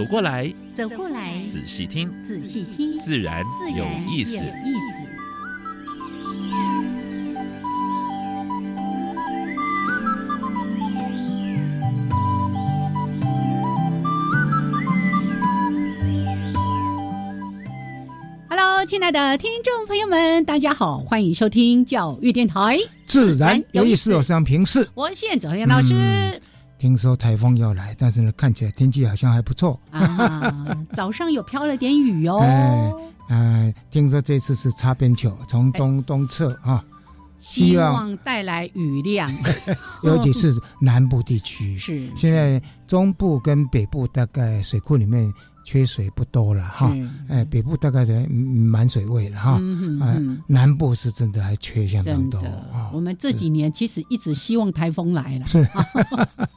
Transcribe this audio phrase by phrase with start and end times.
[0.00, 3.44] 走过来，走过来，仔细听，仔细听，自然
[3.76, 4.38] 有意思。
[18.48, 22.78] Hello，亲爱的听众朋友们，大家好，欢迎收听教育电台。
[23.04, 26.40] 自然有意思，我是杨平视，我是左燕老师。
[26.80, 30.74] 听说台风要来，但是呢，看起来天气好像还不错啊。
[30.94, 32.98] 早上有飘了点雨哦。
[33.28, 36.82] 哎，听说这次是擦边球，从东东侧啊，
[37.38, 39.30] 希望带来雨量，
[40.02, 40.50] 尤其是
[40.80, 41.76] 南部地区。
[41.78, 45.30] 是现在中部跟北部大概水库里面。
[45.70, 46.92] 缺水不多了哈，
[47.28, 49.52] 哎，北部大概的满水位了哈，
[50.00, 50.18] 啊，
[50.48, 52.42] 南部是真的还缺相当多。
[52.92, 55.64] 我们这几年其实一直希望台风来了，是，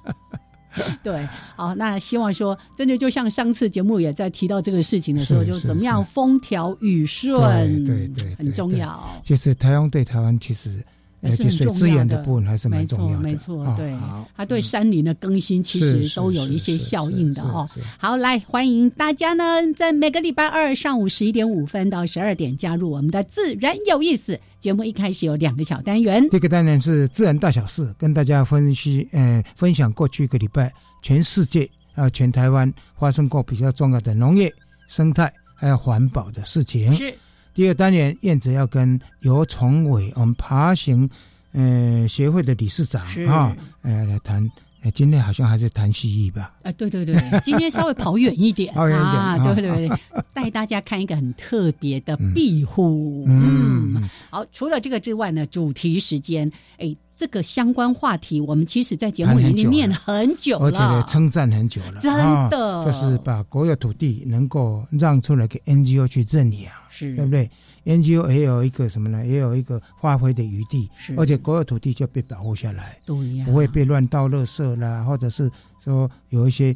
[1.03, 9.07] 对，好，那希望说真的就像上次节目也在提到这个事情的时候，就怎么样风调雨顺，对对，很重要。
[9.23, 10.83] 就是台风对台湾其实。
[11.31, 13.93] 是水资源的部分还是蛮重要的，没错，没错，对，
[14.35, 17.67] 它对山林的更新其实都有一些效应的哦。
[17.97, 19.43] 好，来欢迎大家呢，
[19.75, 24.83] 在每个礼拜二上午十一点五分到十二点加入我们的自然有意思节目。
[24.83, 30.71] 一开始有两个小单元，第一个单元是自然大小事，跟大家分析，呃，分享过去一个礼拜
[31.01, 34.53] 全世界啊，全台湾发生过比较重要的农业、
[34.89, 36.93] 生态还有环保的事情。
[36.95, 37.13] 是。
[37.53, 41.07] 第二单元，燕子要跟尤崇伟，我们爬行，
[41.51, 44.49] 呃，协会的理事长啊，呃，来谈。
[44.81, 46.53] 哎，今天好像还是谈蜥蜴吧？
[46.63, 47.15] 哎，对对对，
[47.45, 49.97] 今天稍微跑远一点啊，对对对，
[50.33, 53.25] 带大家看一个很特别的壁虎。
[53.29, 56.95] 嗯，好，除了这个之外呢，主题时间，哎。
[57.23, 62.13] 这个相关话题，我们其实，在节目里面念很久了，而且呢，称赞很久了，真
[62.49, 67.49] 的，就是把国有土地能够让出来给 NGO 去认养，是对不对
[67.85, 69.25] ？NGO 也有一个什么呢？
[69.25, 75.49] 也有一个发挥的余地，是，而且国有土地就被保护下来，对呀，不会被乱倒垃圾啦，或者是
[75.81, 76.75] 说有一些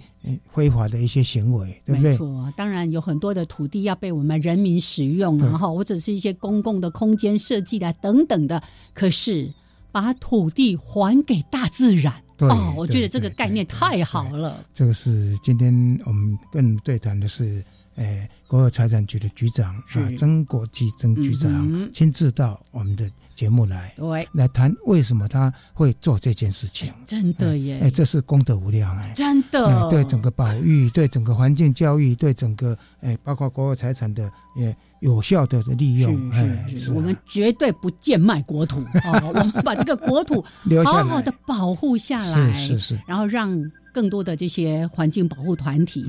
[0.50, 2.12] 非法的一些行为，对不对？
[2.12, 9.52] 没错，当然有很多的土地要被我们人民使用，然后或者是一些公共的空间设计啦等等的，可是。
[9.98, 14.64] 把土地还给大自然，哦，我觉得这个概念太好了。
[14.72, 15.74] 这个是今天
[16.06, 17.66] 我们跟对谈的是，
[17.98, 26.92] 诶，国有财产局的局长啊，曾国基曾局长亲自到我们的节目来，对，来谈为什么他会做这件事情。
[27.06, 29.90] 真的耶，哎，这是功德无量哎，真的。
[29.90, 34.76] 对整个保育，对整个环境教育，对整个哎，包括国有财产的也。
[35.00, 36.34] 有效的利用，
[36.76, 39.22] 是我们绝对不贱卖国土啊！
[39.28, 40.44] 我们把这个国土
[40.84, 43.56] 好好的保护下来，是是是，然后让
[43.94, 46.04] 更多的这些环境保护团体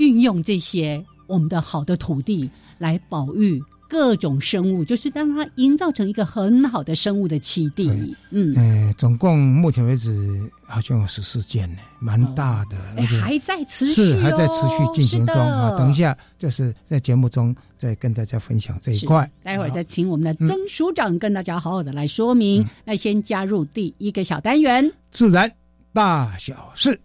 [0.00, 3.62] 运用这些我们的好的土地来保育。
[3.88, 8.16] 各种生物，就是让它营造成一个很好的生物的栖地。
[8.30, 10.18] 嗯，呃，总共目前为止
[10.64, 12.78] 好像有十四件呢，蛮大的，
[13.20, 15.76] 还在持续，是还在持续进行中啊。
[15.76, 19.30] 等一下，就是在节目中再跟大家分享这一块。
[19.42, 22.66] 待会儿再请我们的曾署长跟大家好好的来说明。
[22.86, 25.52] 那先加入第一个小单元：自然
[25.92, 26.98] 大小事。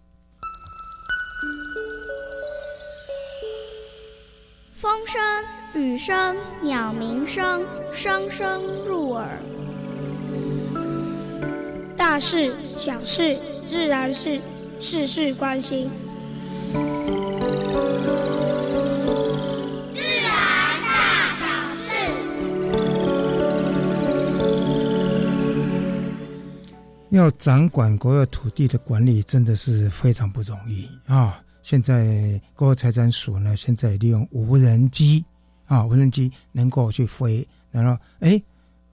[5.08, 5.20] 声。
[5.74, 7.64] 雨声、鸟鸣声，
[7.94, 9.28] 声声入耳。
[11.96, 14.40] 大事、小事、自然事，
[14.80, 15.92] 事事关心。
[19.94, 20.32] 自然
[20.82, 20.90] 大
[21.38, 21.46] 小
[21.76, 21.90] 事。
[27.10, 31.40] 要掌管国有土地的管理，真的是非常不容易啊！
[31.68, 35.22] 现在国有财产署呢，现在利用无人机。
[35.66, 38.42] 啊，无人机能够去飞，然后哎，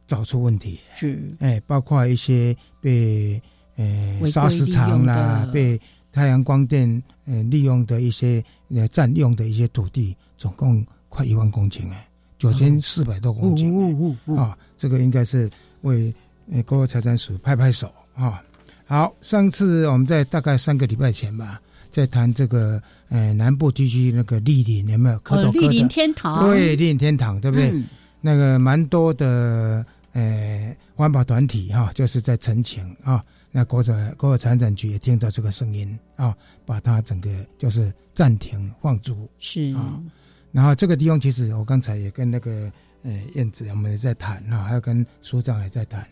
[0.09, 3.41] 找出问题是哎，包括一些被
[3.77, 5.81] 呃砂石场啦，被
[6.11, 15.49] 太阳光电呃利用的一些呃占用的一些土地，总共快一万公顷哎，九千四百多公顷啊，这个应该是
[15.83, 16.13] 为
[16.51, 18.43] 呃国有财产署拍拍手啊。
[18.85, 21.63] 好，上次我们在大概三个礼拜前吧，
[21.95, 25.17] 在谈这个呃南部地区那个栗林有没有？
[25.27, 26.45] 哦，栗林天堂。
[26.45, 27.73] 对，栗林天堂，对不对？
[28.21, 33.25] 那个蛮多的呃环保团体哈，就是在陈情啊。
[33.53, 36.35] 那国产国有产展局也听到这个声音啊，
[36.67, 40.03] 把它整个就是暂停放租是啊。
[40.51, 42.73] 然后这个地方其实我刚才也跟那个
[43.05, 46.05] 呃燕子我们也在谈啊，还有跟署长也在谈。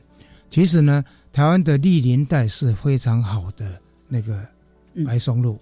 [0.48, 4.46] 其实呢，台湾的栗林带是非常好的那个
[5.04, 5.58] 白松露。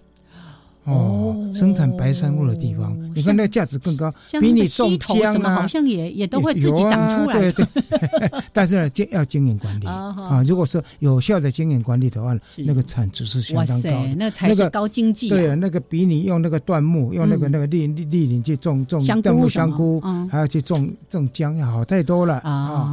[0.85, 7.37] 哦，生产白杉木的地方，你看那个价值更高，比你种姜啊，好像也也都会自己长出来。
[7.39, 7.67] 对对，
[8.51, 10.43] 但是呢，经要经营管理啊。
[10.47, 13.89] 如果是有效的经营管理的话，那个产值是相当高。
[14.17, 15.29] 那才是高经济。
[15.29, 20.01] 对，那个比你用那个椴木，用那个那个栗栗栗林去种种椴木香菇，
[20.31, 22.89] 还要去种种姜要好太多了啊。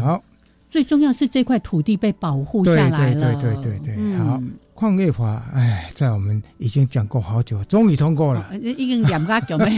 [0.00, 0.22] 好，
[0.70, 3.34] 最重要是这块土地被保护下来了。
[3.34, 4.40] 对对对对对，好。
[4.76, 8.50] 矿业法，哎，在我们已经讲过好久，终于通过了。
[8.58, 9.68] 已经两家叫咩？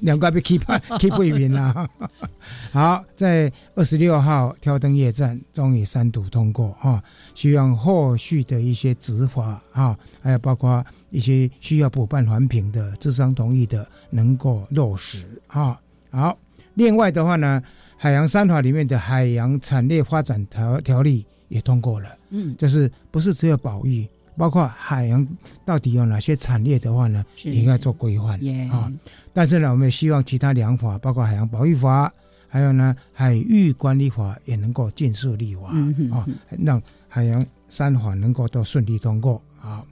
[0.00, 0.60] 两家被 keep
[0.98, 1.86] keep 一名了。
[2.72, 7.04] 好，在二十六号挑灯夜战，终于三读通过哈。
[7.34, 15.78] 希望后续的一些执法哈，还有包括一些需要补办环评的、智商同意的，能够落实哈。
[16.10, 16.36] 好，
[16.74, 17.62] 另外的话呢，
[17.98, 22.08] 海洋三法里面的海洋产业发展条条例也通过了。
[22.30, 24.08] 嗯，就是不是只有保育。
[24.40, 25.28] 包括海洋
[25.66, 27.22] 到底有哪些产业的话呢？
[27.44, 28.40] 应该做规范
[28.70, 28.90] 啊。
[29.34, 32.10] 但是呢，我们也希望其他两法，包括海洋保育法，
[32.48, 35.68] 还有呢海域管理法，也能够尽速立法
[36.10, 36.26] 啊，
[36.58, 39.84] 让海洋三法能够都顺利通过啊。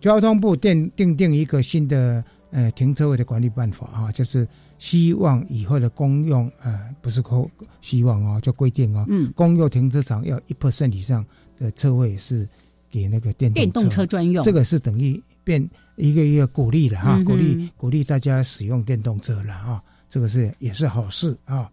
[0.00, 2.22] 交通部定定定一个新的
[2.52, 4.46] 呃停车位的管理办法啊，就是
[4.78, 7.44] 希望以后的公用呃不是可
[7.80, 9.04] 希望哦，就规定哦，
[9.34, 11.26] 公用停车场要一 percent 以上
[11.58, 12.48] 的车位是。
[12.90, 15.66] 给那个电电动车专用，这个是等于变
[15.96, 21.70] 一个一个鼓励了哈，鼓励鼓励大家使用电动车了啊，这个是也是好事啊。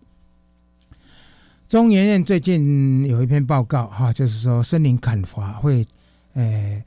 [1.67, 5.85] 中研院最近有一篇报告哈，就是说森林砍伐会，
[6.33, 6.81] 呃，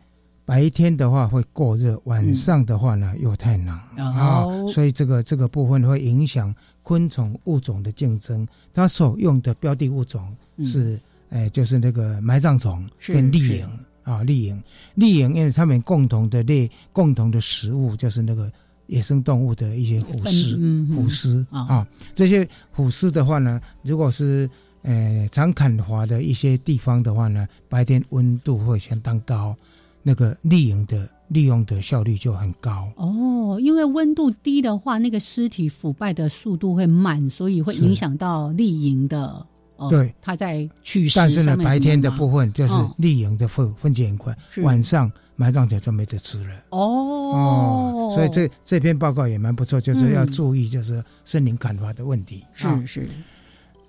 [0.47, 8.47] 白天的话会过热，晚上的话呢又太冷啊，所以这个这个部分会影响昆虫物种的竞争。
[8.73, 10.35] 它所用的标的物种
[10.65, 10.99] 是，
[11.29, 13.69] 哎，就是那个埋葬虫跟丽蝇。
[14.11, 14.61] 啊，丽蝇，
[14.97, 18.51] 丽蝇，因为他们共同的猎、共同的食物就是那个
[18.89, 20.59] 野生动物的一些腐尸、
[20.93, 21.87] 腐尸啊。
[22.13, 24.51] 这些腐尸的话呢，如果是
[24.83, 29.55] 呃常砍伐的一些地方的话呢，白天温度会相当高，
[30.03, 32.91] 那个丽蝇的利用的效率就很高。
[32.97, 39.47] 哦，因为温度低的话，那个尸体腐败的速度会慢，所以会影响到丽蝇的。
[39.89, 41.17] 对，它在取食。
[41.17, 46.51] 但是呢，白天的部分就是利营的分分解很快，晚上埋葬起就没得吃了。
[46.71, 52.45] 哦，所以这这篇报告也蛮不错，就是要注意就是森林砍伐的问题。
[52.53, 53.09] 是是，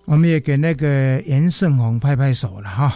[0.06, 2.94] 我们也给那个严胜宏拍拍手了哈。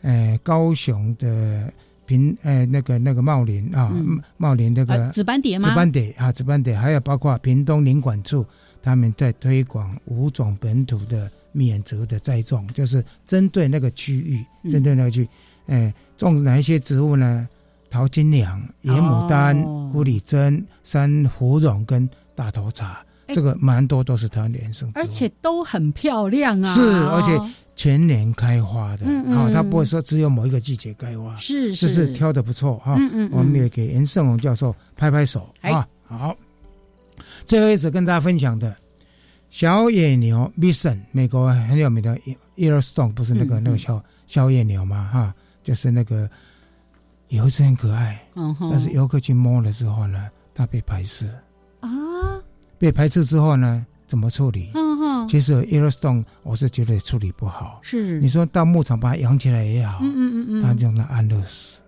[0.00, 1.72] 呃，高雄的
[2.06, 3.92] 平呃那个那个茂林啊，
[4.36, 5.68] 茂林那个紫斑蝶吗？
[5.68, 8.44] 紫斑蝶啊，紫斑蝶，还有包括屏东林管处，
[8.82, 11.30] 他们在推广五种本土的。
[11.52, 15.28] 免责的栽种，就是针对那个区域，针对那个区，
[15.66, 17.48] 哎，种哪一些植物呢？
[17.90, 19.62] 桃金娘、野牡丹、
[19.92, 26.72] 古里珍、山芙蓉跟大头茶，这个蛮多都是它原生植物，而且都很漂亮啊！
[26.72, 27.38] 是，而且
[27.76, 29.04] 全年开花的
[29.36, 32.96] 啊，它不会说只有某一个季节开花，是是，是挑的不错哈。
[32.98, 35.86] 嗯嗯，我们也给严胜龙教授拍拍手啊。
[36.04, 36.34] 好，
[37.44, 38.74] 最后一次跟大家分享的。
[39.52, 42.18] 小野牛 Bison，美国很有名的
[42.56, 45.10] Yellowstone，不是那个那个小小野牛吗？
[45.12, 46.28] 哈，就是那个
[47.28, 48.18] 有一只很可爱，
[48.58, 51.28] 但是游客去摸了之后呢，它被排斥
[51.80, 51.90] 啊，
[52.78, 54.70] 被排斥之后呢，怎么处理？
[55.28, 61.78] 其实 Yellowstone 我是觉得处理不好，是你说到牧场把它养起来也好，嗯嗯嗯嗯，它让它安乐死。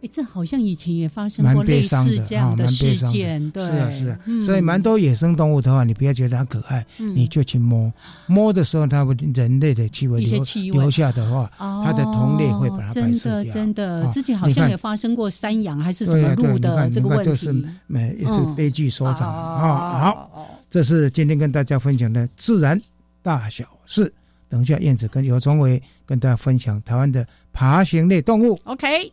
[0.00, 7.92] 哎，这好像以前也发生过类似这样的事件，对，是啊，是啊，所以蛮多野生动物的话，你不要觉得它可爱，你就去摸，
[8.26, 10.40] 摸的时候，它人类的气味留
[10.72, 13.54] 留下的话，它的同类会把它排斥掉。
[13.54, 17.52] 真的，之前好像也发生过山羊还是什么鹿的这个问题，是
[17.88, 19.98] 每也是悲剧收场啊。
[19.98, 22.80] 好，这是今天跟大家分享的自然
[23.20, 24.12] 大小事。
[24.48, 28.58] 等一下，燕子跟尤崇伟跟大家分享台湾的爬行类动物。
[28.62, 29.12] OK。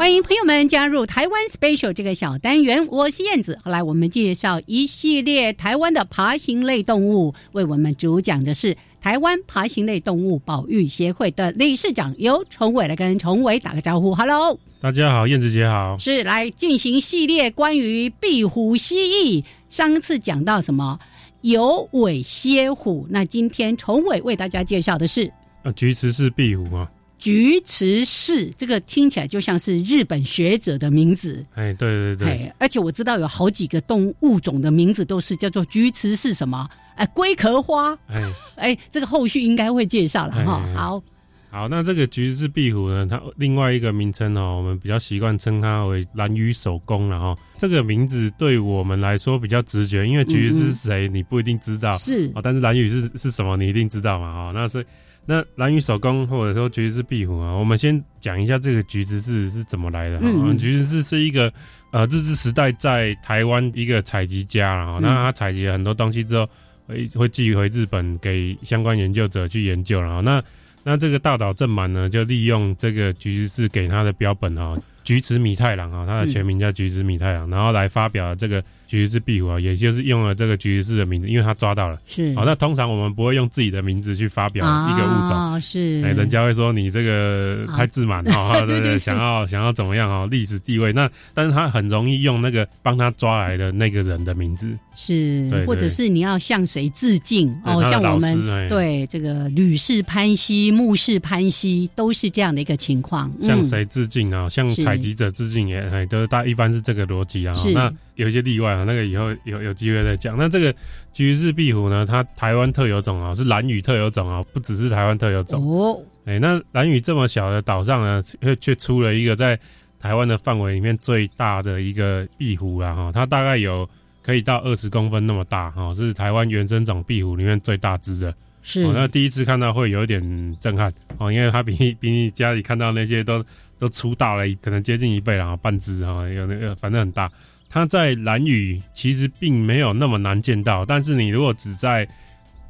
[0.00, 3.58] 欢迎朋友们加入台湾 Special 这个小单元，我是燕子。
[3.62, 19.44] 后来我们介绍一系列台湾的爬行类动物，为我们主讲的是台湾爬行类动物保育协会的理事长由崇伟来跟崇伟打个招呼，Hello，大家好，燕子姐好，是来进行系列关于壁虎、蜥蜴。
[19.68, 20.98] 上次讲到什么
[21.42, 25.30] 有尾蝎虎，那今天崇伟为大家介绍的是
[25.62, 26.88] 啊菊池氏壁虎啊。
[27.20, 31.44] 菊池氏，这个听起来就像是日本学者的名字。
[31.54, 36.66] 哎，对对对，而且我知道有好几个动物种的名字都是叫做菊池氏什么？
[36.96, 37.96] 哎，龟壳花。
[38.08, 38.22] 哎
[38.56, 40.66] 哎，这个后续应该会介绍了哈。
[40.74, 41.02] 好，
[41.50, 47.36] 好，那这个菊池壁虎呢，它另外一个名称哦，我们比较习惯称它为蓝鱼手工了哈。
[47.58, 54.52] 这个名字对我们来说比较直觉，因为菊池是谁你不一定知道，是哦，但是蓝鱼是是什么你一定知道嘛哈。
[54.54, 54.86] 那是。
[55.26, 60.18] 那蓝鱼手工或者说橘子是壁虎啊，我们先讲一下这个橘子是是怎么来的。
[60.22, 61.52] 嗯，橘子是是一个
[61.92, 66.48] 呃日治时代在台湾一个采集家然后那他采集了很多东西之后，
[66.86, 70.42] 会会寄回日本给相关研究者去研究然后那
[70.82, 78.62] 那这个大岛正满呢，就利用这个橘子是给他的标本啊，橘子米太郎啊，他的全名叫橘子米太郎，然后来发表这个。
[78.90, 81.96] 橘子壁虎啊，也就是用了这个橘子的名字，因为他抓到了。
[82.08, 90.92] 是，好，那通常我们不会用自己的名字去发表一个物种，是，哎，人家会说你这个太自满 哈，对对，想要想要怎么样哈，历史地位。
[90.92, 104.48] 那但是他很容易用那个帮他抓来的那个人的名字，是，或者是你要向谁致敬哦，像我们对这个吕氏潘西、穆氏潘西都是这样的一个情况，向谁致敬啊？
[104.48, 107.54] 向采集者致敬也哎，都大一般是这个逻辑啊。
[107.72, 110.36] 那有一些例外啊，那个以后有有机会再讲。
[110.36, 110.74] 那这个
[111.12, 115.98] 橘日壁虎呢，它台湾特有种啊，是蓝屿特有种啊，不只是台湾特有种哦。
[116.26, 119.58] 哎，那蓝屿这么小的岛上呢，却却出了一个在
[119.98, 123.10] 台湾的范围里面最大的一个壁虎了哈。
[123.10, 123.88] 它大概有
[124.22, 128.34] 可以到二十公分那么大哈，是台湾原生种壁虎里面最大只的。
[128.62, 133.42] 是，那第一次看到会有点震撼哦，因为它比比你家里看到那些都
[133.78, 137.30] 都粗大了，可能接近一倍然后半只哈，有那个反正很大。
[137.70, 142.06] 它在蓝屿其实并没有那么难见到，但是你如果只在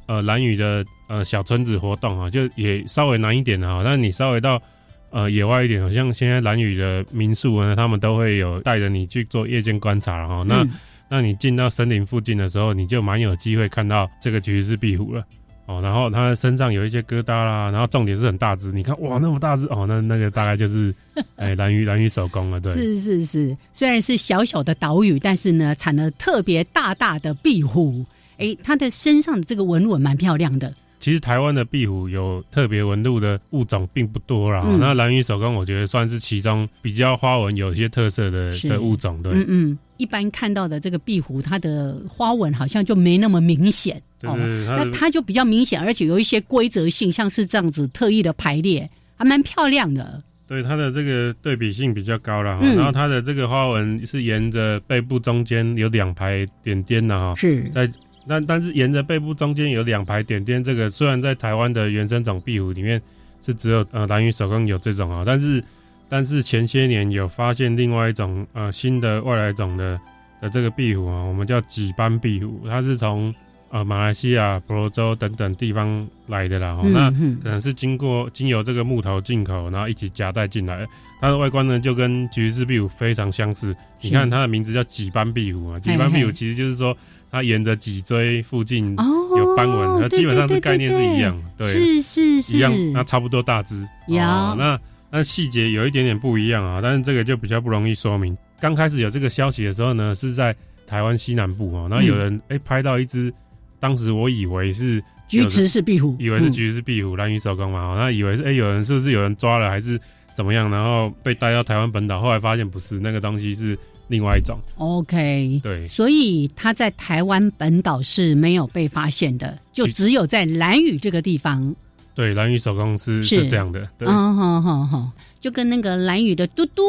[0.05, 3.81] 呃蓝屿的呃小村子活动啊，就也稍微难一点哈。
[3.83, 4.61] 但是你稍微到
[5.09, 10.43] 呃野外一点，好像现在蓝屿的民宿呢，他们都会有带着你去做夜间观察哈。
[10.47, 10.63] 那
[11.09, 15.25] 那你进到森林附近的时候，你就蛮有机会看到这个橘子壁虎了。
[15.65, 20.93] 哦，然后它身上有一些疙瘩啦，然后重点是很大只，你看哇，那么大只哦，那那个大概就是
[21.37, 28.05] 哎蓝鱼蓝鱼手工了，对，是是是，虽然是小小的岛屿，但是呢产了特别大大的壁虎，
[28.37, 30.73] 哎，它的身上的这个纹路蛮漂亮的。
[30.99, 44.01] 其实台湾的壁虎有特别纹路的物种并不多啦，那蓝鱼手工我觉得算是其中比较花纹有些特色的的物种，对，嗯嗯，一般看到的这个壁虎，它的花纹好像就没那么明显。
[44.23, 50.23] 哦，那它就比较明显，而且有一些规则性，像是这样子特意的排列，还蛮漂亮的。
[50.47, 52.65] 对，它的这个对比性比较高了哈。
[52.73, 57.35] 然后它的这个花纹是沿着背部中间有两排点点的哈。
[57.37, 57.69] 是。
[57.69, 57.87] 在
[58.27, 62.99] 但但是沿着背部中间有两排点点，这个虽然在台湾的原生种壁虎里面
[63.39, 65.63] 是只有呃蓝鱼手工有这种啊，但是
[66.11, 69.97] 但是前些年有发现另外一种呃新的外来种的
[70.41, 73.33] 的这个壁虎啊，我们叫几斑壁虎，它是从。
[73.73, 77.09] 呃，马来西亚、婆罗洲等等地方来的啦，那
[77.41, 80.85] 可能是经过经由这个木头进口，然后一起夹带进来。
[81.21, 83.73] 它的外观呢，就跟橘子壁虎非常相似。
[84.01, 86.93] 你看它的名字叫脊斑壁虎啊，脊斑壁虎其实就是说
[87.31, 88.93] 它沿着脊椎附近
[89.37, 93.87] 有斑纹，它基本上是概念是一样，对，是是是，一样，那差不多大只。
[94.07, 94.77] 有，那
[95.11, 98.35] 那细节有一点点不一样啊，但是这个就比较不容易说明。
[98.59, 100.55] 刚开始有这个消息的时候呢，是在
[100.87, 103.31] 台湾西南部哦，然后有人哎拍到一只。
[103.79, 109.99] 当时我以为是菊池是壁虎，以为是菊池是壁虎，蓝鱼手工嘛，那以为是哎，有人是不是有人抓了还是
[110.35, 113.75] 怎么样，然后被带到台湾本岛，后来发现不是，那个东西是
[114.07, 114.59] 另外一种。
[114.77, 121.75] OK，对，所以它在台湾本岛是没有被发现的，就只有在蓝屿这个地方。
[122.13, 126.83] 对，蓝屿手工是是这样的，对，好好好，就跟那个蓝屿的嘟嘟，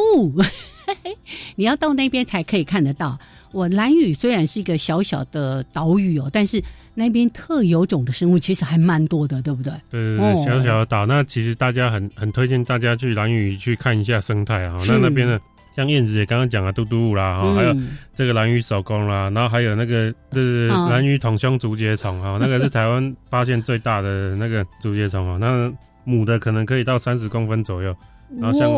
[1.57, 3.19] 你要到那边才可以看得到。
[3.52, 6.62] 我蓝屿虽然是一个小小的岛屿哦，但是
[6.95, 9.71] 那边特有种的生物其实还蛮多的，对不对？
[9.91, 14.83] 对对对，小小的岛，那其实大家很很推荐大家去蓝屿去看一下生态啊。
[14.88, 15.38] 那那边的
[15.75, 17.76] 像燕子也刚刚讲了，嘟嘟啦，哈，还有
[18.14, 25.73] 这个蓝鱼手工啦，然后还有那个是蓝鱼筒胸竹节虫哈，那个是台湾 发现最大的那个竹节虫哦，那
[26.05, 27.95] 母的可能可以到三十公分左右，
[28.41, 28.71] 然后像。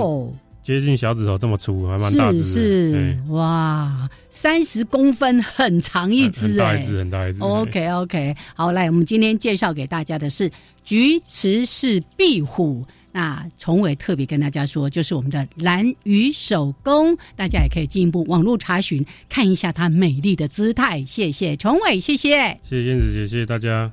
[0.65, 2.43] 接近小指头这么粗，还蛮大只。
[2.43, 7.43] 是哇，三十公分，很长一只，很大一只，很大一只。
[7.43, 10.51] OK OK，好，来，我们今天介绍给大家的是
[10.83, 12.83] 菊池氏壁虎。
[13.15, 21.05] 那崇伟特别跟大家说，就是我们的蓝鱼手工，大家也可以进一步网络查询，看一下它美丽的姿态。
[21.05, 23.93] 谢谢崇伟，谢谢，谢谢燕子姐，谢谢大家。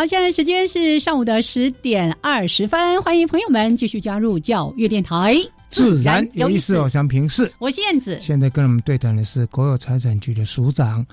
[0.00, 5.36] 好，现在时间是上午的十点二十分，欢迎朋友们继续加入教育电台。
[5.68, 7.52] 自然有意思，我想平视。
[7.58, 8.16] 我是燕子。
[8.18, 11.04] 现在跟我们对谈的是国有财产局的署长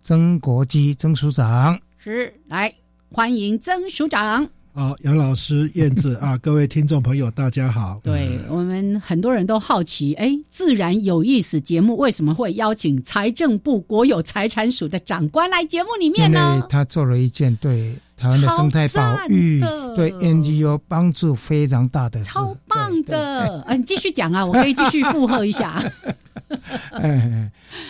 [0.00, 1.76] 曾国基曾署长。
[1.98, 2.72] 是，来
[3.10, 4.48] 欢迎曾署长。
[4.72, 8.00] 好，杨老师、燕子啊，各位听众朋友，大家好。
[8.04, 16.54] 对我们很多人都好奇，哎，自然有意思节目为什么会邀请财政部国有财产署的长官来节目里面呢？
[16.54, 17.92] 因为他做了一件对。
[18.16, 19.60] 台湾的生态保育
[19.94, 23.62] 对 NGO 帮助非常大的，超棒的。
[23.66, 25.78] 嗯，继续讲啊，我可以继续附和一下。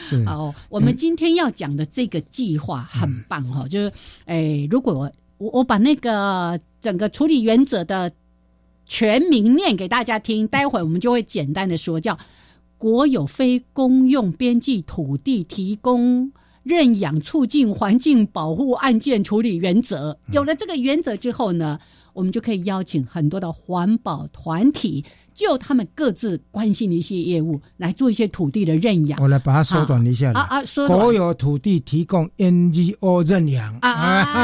[0.03, 3.93] 是好，我们今天要讲的这个计划很棒哈，就是
[4.25, 8.11] 诶，如果我我我把那个整个处理原则的
[8.87, 12.19] 全名念给大家听，待会儿我们就会简单的说，叫
[12.79, 16.33] 国有非公用边际土地提供。
[16.67, 21.79] 认养促进环境保护案件处理原则，有了这个原则之后呢，
[22.13, 29.23] 我们就可以邀请很多的环保团体，就他们各自关心的一些业务来做一些土地的认养。
[29.23, 34.35] 我来把它缩短一下啊啊，国有土地提供 NGO 认养啊，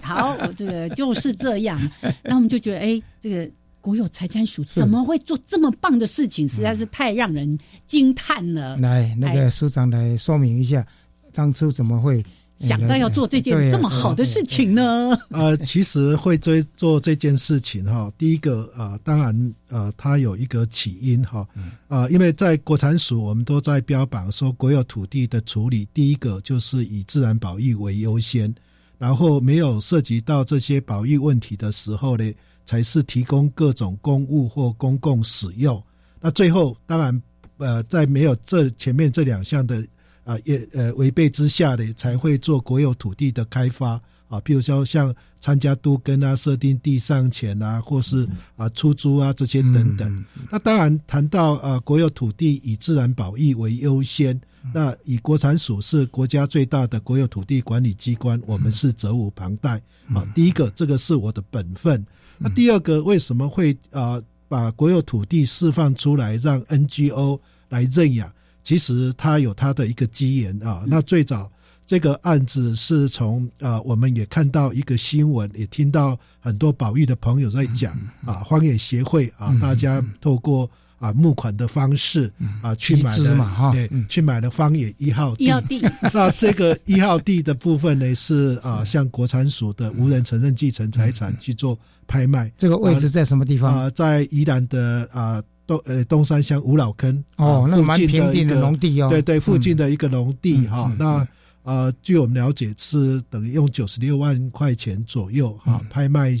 [0.00, 1.80] 好，这个就是这样。
[2.22, 6.46] 那我们就觉得，哎，这个国有财产署怎么会做这么棒的事情？
[6.46, 8.76] 实在是太让人惊叹了。
[8.76, 10.86] 来，那个署长来说明一下。
[11.34, 12.24] 当初怎么会
[12.56, 15.10] 想到要做这件这么好的事情呢？
[15.30, 21.44] 呃，其实会追做这件事情哈，第一个啊，当然呃，它有一个起因哈，
[21.88, 28.54] 啊，因为在国产署，我们都在标榜说国有土地的处理，第一个就是以自然保育为优先，
[28.98, 32.32] 然后没有涉及到这些保育问题的时候呢，
[32.64, 35.82] 才是提供各种公务或公共使用。
[36.20, 37.22] 那最后当然
[37.58, 39.84] 呃，在没有这前面这两项的。
[40.24, 50.24] 啊，也呃违背之下呢，才会做国有土地的开发啊，譬如说像参加都跟啊，设定地上权啊，或是啊出租啊这些等等。
[50.50, 54.40] 那当然谈到啊国有土地以自然保育为优先，
[54.72, 59.80] 那以国产署是国家最大的国有土地管理机关，我们是责无旁贷
[60.14, 60.26] 啊。
[60.34, 62.04] 第一个，这个是我的本分。
[62.38, 68.32] 那第二个，为什么会啊把国有土地释放出来，让 NGO 来认养？
[68.64, 70.82] 其实他有他的一个机缘啊。
[70.86, 71.48] 那最早
[71.86, 77.92] 这个案子是从啊，我们也看到一个新闻，也听到很多保育的朋友在讲
[78.24, 85.82] 啊，荒野协会啊，大家透过啊募款的方式啊去买了对，去买了荒野一号一号地。
[86.14, 92.50] 那这个一号地的部分呢，是啊，向国产署的无人承认继承财产去做拍卖。
[92.56, 93.90] 这个位置在什么地方啊？
[93.90, 95.42] 在宜兰的啊。
[95.66, 100.94] 东呃东山乡五老坑哦，那蛮平地的农地哦，对对，附近的一个农地哈。
[100.98, 101.26] 那
[101.62, 106.36] 呃，据我们了解是等于用九十六万块钱左右哈拍卖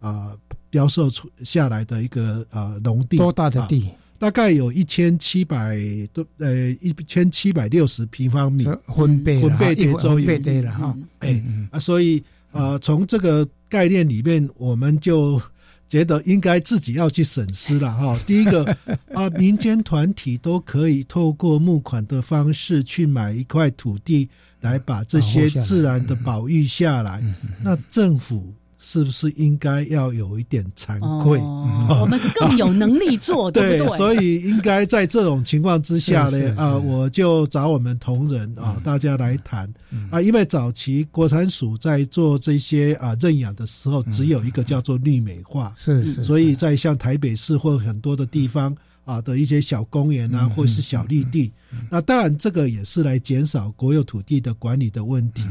[0.00, 0.36] 啊
[0.68, 3.88] 标售出下来的一个呃农地，多大的地？
[4.18, 5.78] 大概有一千七百
[6.12, 10.96] 多呃一千七百六十平方米，分贝分贝叠周有地了哈。
[11.20, 15.40] 哎啊，所以呃从这个概念里面，我们就。
[15.88, 18.18] 觉得应该自己要去审视了哈。
[18.26, 18.64] 第一个
[19.12, 24.28] 啊，民间团体都可以透过募款的方式去买一块土地，
[24.60, 27.22] 来把这些自然的保育下来。
[27.62, 28.52] 那政府。
[28.88, 31.40] 是不是应该要有一点惭愧？
[32.00, 33.96] 我们更有能力做，对不对？
[33.96, 39.68] 所以应该在这种情况之下呢，啊，我就找我们同仁啊，大家来谈
[40.08, 40.22] 啊。
[40.22, 46.22] 因为早期国产署在做这些啊认养的时候，只有一个叫做绿美化，是是。
[46.22, 48.72] 所以在像台北市或很多的地方
[49.06, 51.50] 啊的一些小公园啊，或是小绿地。
[51.88, 55.46] 那当然，这个也是来减少国有土地的管理的问题。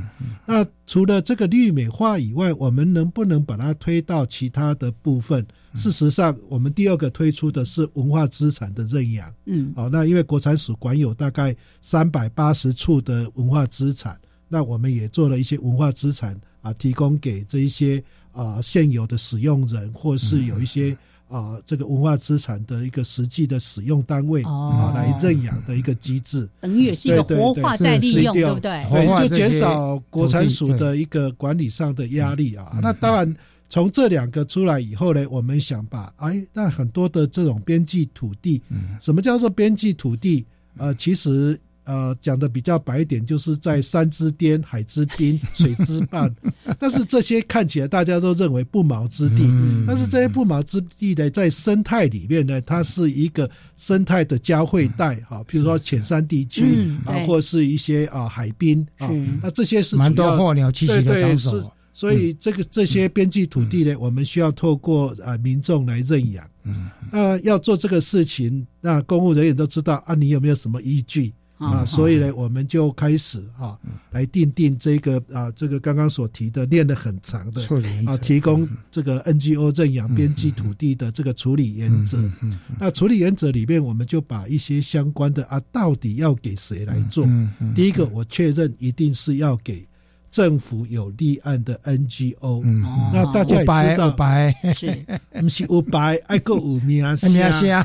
[0.46, 5.46] 那除了这个绿美化以外，我们能不能把它推到其他的部分？
[5.74, 9.34] 事实上，我们第二个推出的是文化资产的认养。
[9.46, 20.98] 嗯，好，那因为国产署管有大概三百八十处的文化资产，那我们也做了一些文化资产啊，提供给这一些啊现有的使用人，或是有一些。
[21.28, 28.86] 啊，这个文化资产的一个实际的使用单位啊，来认养的一个机制，等于也是一个活化再利用，对不对？
[28.92, 32.78] 对，就减少国产署的一个管理上的压力啊。
[32.82, 33.36] 那当然，
[33.70, 38.62] 从这两个出来以后呢，我们想把哎，那很多的这种边际土地，
[39.02, 40.46] 什么叫做边际土地？
[40.78, 41.60] 呃，其实。
[41.86, 46.34] 呃，讲的比较白一点，就是在山之巅、海之滨、 水之畔，
[46.80, 49.44] 但是这些看起来大家都认为不毛之地，
[49.88, 59.10] 但是这些不毛之地呢，在生态里面呢，它是一个生态的交汇带，哈，比如说浅山地区啊，或是一些啊海滨啊，
[59.42, 71.32] 那这些是蛮多候鸟栖息的场所，所以这个这些边际土地呢，我们需要透过啊民众来认养，嗯，那要做这个事情，那公务人员都知道啊，你有没有什么依据？
[71.58, 73.80] 啊，所以呢，我们就开始啊，
[74.12, 77.62] 来定定这个啊，这个刚刚所提的练得很长的
[78.06, 82.20] 啊，提供这个 NGO 认养边际土地的这个处理原则。
[82.80, 87.26] 那处理原则里面，我们就把一些相关的啊，到底要给谁来做？
[87.74, 89.88] 第一个，我确认一定是要给。
[90.36, 92.62] 政府有立案的 NGO，
[93.14, 94.14] 那大家也知道，
[94.76, 95.06] 是。
[95.40, 97.16] 不是五白爱购五名啊？
[97.30, 97.82] 名啊，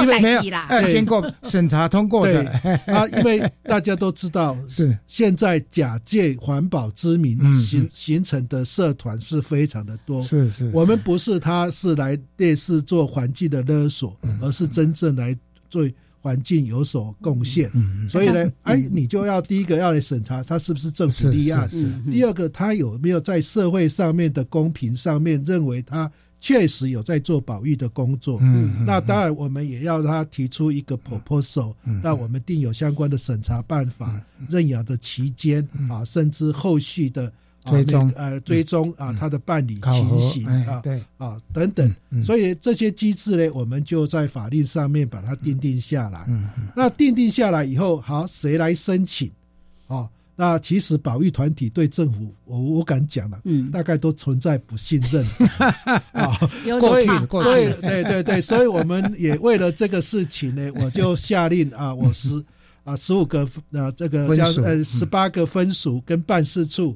[0.00, 2.48] 因为没有哎，经过审查通过的。
[2.86, 4.96] 啊， 因为大家都知道，是。
[5.04, 10.22] 现在假借环保之名形形成的社团是非常的多。
[10.22, 15.36] 是是，我们不是他是来类似做环境的勒索，而是真正来
[15.68, 15.84] 做。
[16.24, 17.70] 环境有所贡献，
[18.08, 21.68] 所以呢，哎，你就要第一个要来审查他是不是政府立案，
[22.10, 26.10] 第二个他有没有在社会上面的公平上面认为他
[26.40, 28.40] 确实有在做保育的工作。
[28.86, 37.30] 那当然，我们也要他提出一个 proposal，那我们定有相关的审查办法，认养的期间啊，甚至后续的。
[37.64, 46.26] 追踪呃，追踪啊，他的办理情形啊，对啊等等，所以这些机制呢，我们就在法律上面把它定定下来。
[46.76, 49.30] 那定定下来以后，好，谁来申请？
[49.86, 55.24] 哦，那其实保育团体对政府，我我敢讲了，嗯，大概都存在不信任
[56.12, 56.32] 啊。
[56.80, 62.44] 所以，所以，对对对，所以我们也为了这个事情呢， 我就下令啊，我十
[62.84, 66.94] 啊十五个呃这个叫呃十八个分署跟办事处。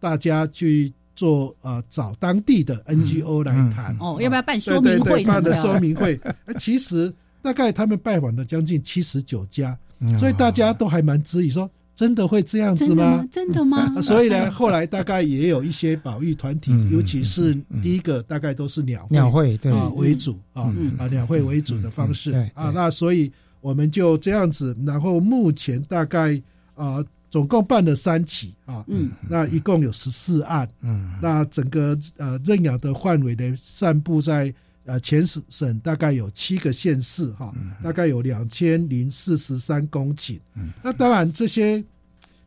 [0.00, 5.22] 大家去做呃，找当地的 NGO 来谈哦，要不要办说明会？
[5.24, 6.18] 办的说明会，
[6.58, 9.78] 其实大概他们拜访了将近七十九家，
[10.18, 13.22] 所以大家都还蛮质疑，说真的会这样子吗？
[13.30, 13.94] 真的吗？
[14.00, 26.40] 所以呢，后来大概也有一些保育团体，尤其是第一个，大概都是鸟鸟会啊为主啊啊鸟会为主的方式啊，那所以我们就这样子，然后目前大概
[26.74, 27.04] 啊。
[27.30, 34.52] 总共办了三起啊，嗯，那一共有十四案，嗯，那整个呃认养的范围呢，散布在
[34.84, 41.82] 呃全省省大概有七个县市哈，大概有两千零四十三公顷，嗯，那当然这些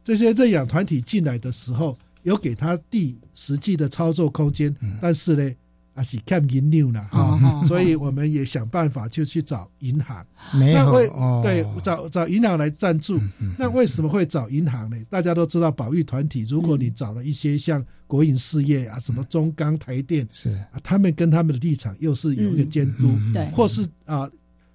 [0.03, 5.55] 这些认养团体进来的时候，有给他地实际的操作空间，但是呢。
[5.93, 11.07] 啊，是看银流了哈，所以我们也想办法就去找银行，那会
[11.43, 13.19] 对找找银行来赞助。
[13.59, 14.97] 那为什么会找银行呢？
[15.07, 20.49] 大家都知道，保育团体，如果你找了一些像国营事业啊，什么中钢、台电，是。
[20.71, 24.27] 啊，他们跟他们的立场又是有一个监督，对，或是啊，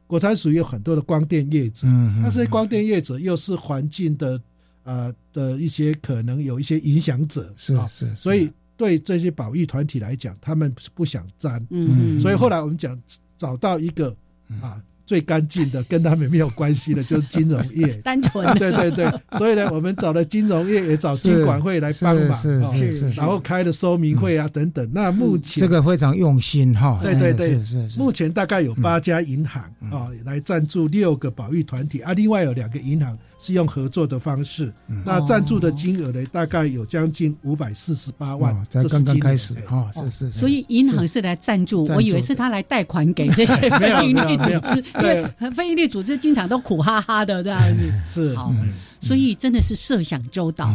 [0.06, 1.88] 国产属于有很多的光电业者，
[2.22, 4.40] 那这些光电业者又是环境的
[4.84, 8.48] 呃的一些可能有一些影响者，是是，所以。
[8.78, 12.98] 对这些保育团体来讲，他们是不想沾，嗯，所以后来我们讲
[13.36, 14.16] 找到一个
[14.62, 24.86] 啊最干净的，跟他们没有关系的，就是金融业， 单纯， 对对对，所以呢，我们找了金融业，也找金管会来帮忙，是是是，然后开了说明会啊等等。
[24.92, 33.16] 那目前这个非常用心哈，对对对，是是，目前大概有八家银行啊来赞助六个保育团体啊，另外有两个银行。
[33.40, 34.72] 是用合作的方式，
[35.06, 40.32] 那赞助的金额呢，大概有将近五百四十八万，才刚刚开始哈，是是。
[40.32, 47.92] 所以银行是来赞助，我以为是他来贷款给这些 非营利组织，对，非营利组织经常都苦哈哈的这样子。
[48.04, 48.52] 是，好，
[49.00, 50.70] 所以真的是设想周到，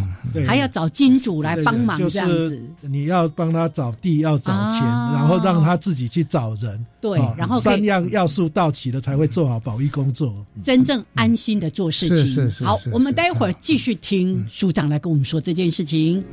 [0.47, 2.61] 还要找金主来帮忙这样子。
[2.81, 6.85] 你要帮他找地，要找钱，然后让他自己去找人。
[7.01, 10.33] 对，然后三样要素到齐了，才会做好保育工作，
[10.63, 12.17] 真正安心的做事情。
[12.17, 12.65] 是是是。
[12.65, 16.23] 好，我们待会儿继续听署长来跟我们说这件事情。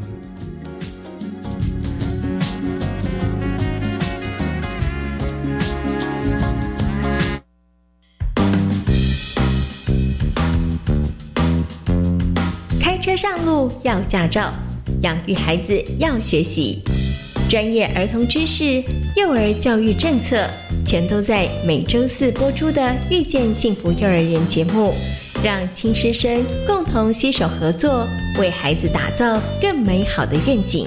[13.01, 14.53] 车上路要驾照，
[15.03, 16.83] 养育孩子要学习。
[17.49, 18.85] 专业儿童知识、
[19.17, 20.47] 幼儿教育政策，
[20.85, 24.93] 全都在每周四播出的《遇见幸福幼儿园》节目，
[25.43, 28.07] 让亲师生共同携手合作，
[28.39, 30.87] 为孩子打造更美好的愿景。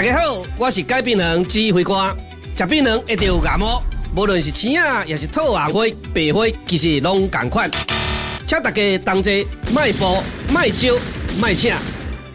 [0.00, 2.16] 大家好，我是改变人指挥官。
[2.56, 3.82] 食槟榔一定有牙毛，
[4.16, 7.70] 无论是青啊，也是透红灰、白灰，其实拢同款。
[8.46, 10.96] 请大家同齐迈步、迈招、
[11.38, 11.74] 迈请，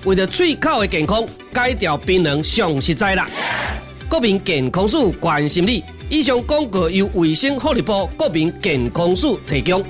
[0.04, 3.28] 为了嘴口的健康，戒掉槟榔上实在啦。
[4.08, 5.84] 国民健康署关心你。
[6.08, 9.84] 以上广告由卫生福利部国民健康署提供。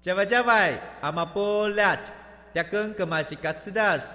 [0.00, 1.94] 加外加外，阿玛波拉，
[2.54, 4.14] 扎根格玛西卡斯达斯。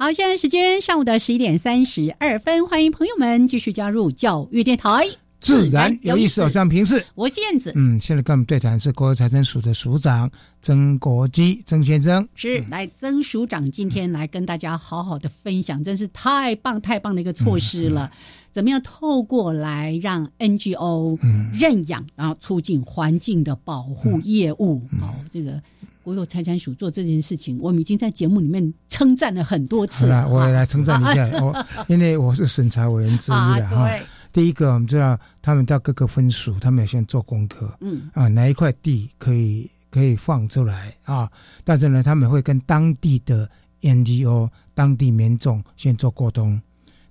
[0.00, 5.04] 好，现在时间上午的十一点三十二分，欢迎朋友们继续加入教育电台，
[5.40, 6.40] 自然有意思。
[6.40, 7.72] 有像平视，我是燕子。
[7.74, 10.30] 嗯，现在跟我们对谈是国有财政署的署长
[10.62, 18.08] 曾国基曾先生，是来曾署长今天来跟大家好好的分享，真是太棒太棒的一个措施了。
[18.52, 21.18] 怎么样透过来让 NGO
[21.58, 24.80] 认养，然后促进环境的保护业务？
[25.00, 25.60] 好，这个。
[26.08, 30.06] 国有财产署做这件事情，我们已经在节目里面称赞了很多次。
[30.06, 33.90] 了，我也来称赞一下，我因为我是审查委员之一的哈。
[34.32, 41.30] 第一个，我们知道他们到各个分署，他们要先做功课，嗯啊，哪一块地可以可以放出来啊？
[41.62, 43.46] 但是呢，他们会跟当地的
[43.82, 46.58] NGO、当地民众先做沟通，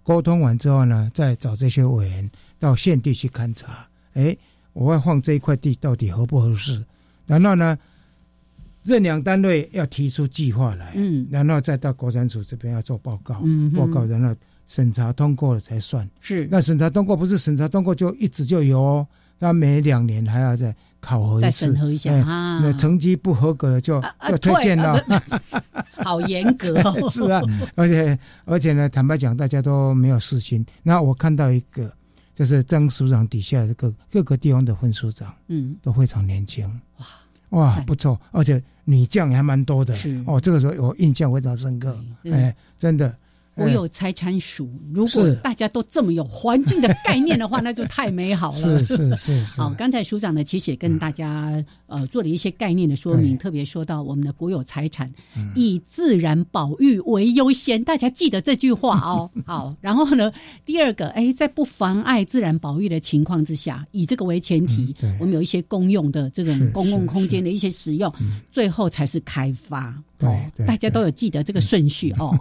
[0.02, 3.88] 沟通完之后呢，再找这些委员到现地去勘察。
[4.14, 4.36] 哎，
[4.74, 6.84] 我要放这一块地到底合不合适？
[7.28, 7.78] 然后呢？
[8.88, 14.34] 认养单位要提出计划来，嗯，然后再到国产署这边要做报告，嗯，报告然后
[14.66, 16.10] 审查通过了才算。
[16.22, 19.08] 是，那审查通过不是审查通过就一直就有，哦，
[19.40, 22.60] 那每两年还要再考核一次，再审核一下啊。
[22.64, 24.98] 那成绩不合格就就推荐了，
[26.04, 27.08] 好严格哦。
[27.12, 27.42] 是啊，
[27.76, 30.66] 而且而且呢，坦白讲，大家都没有事情。
[30.82, 31.92] 那我看到一个，
[32.34, 36.66] 就是张署长底下的各各个地方的分署长，嗯，都非常年轻，
[37.00, 37.06] 哇。
[37.50, 39.96] 哇，不错，而且女将还蛮多的。
[39.96, 41.98] 是哦，这个时候我印象非常深刻。
[42.32, 43.16] 哎，真的。
[43.56, 48.56] 我有财产署，如果大家都这么有环境的概念的话，那就太美好了。
[48.86, 49.60] 是是是是。
[49.60, 51.52] 好，刚才署长呢，其实也跟大家
[51.88, 55.12] 呃做了一些概念的说明，特别说到我们的国有财产
[55.56, 59.30] 以自然保育为优先，大家记得这句话哦。
[59.46, 60.32] 好，然后呢，
[60.66, 68.14] 第二个，哎，在不妨碍自然保育的情况之下，以这个为前提，我们有一些公用的这种公共空间的一些使用，
[68.52, 69.96] 最后才是开发。
[70.20, 72.36] 对，大家都有记得这个顺序哦。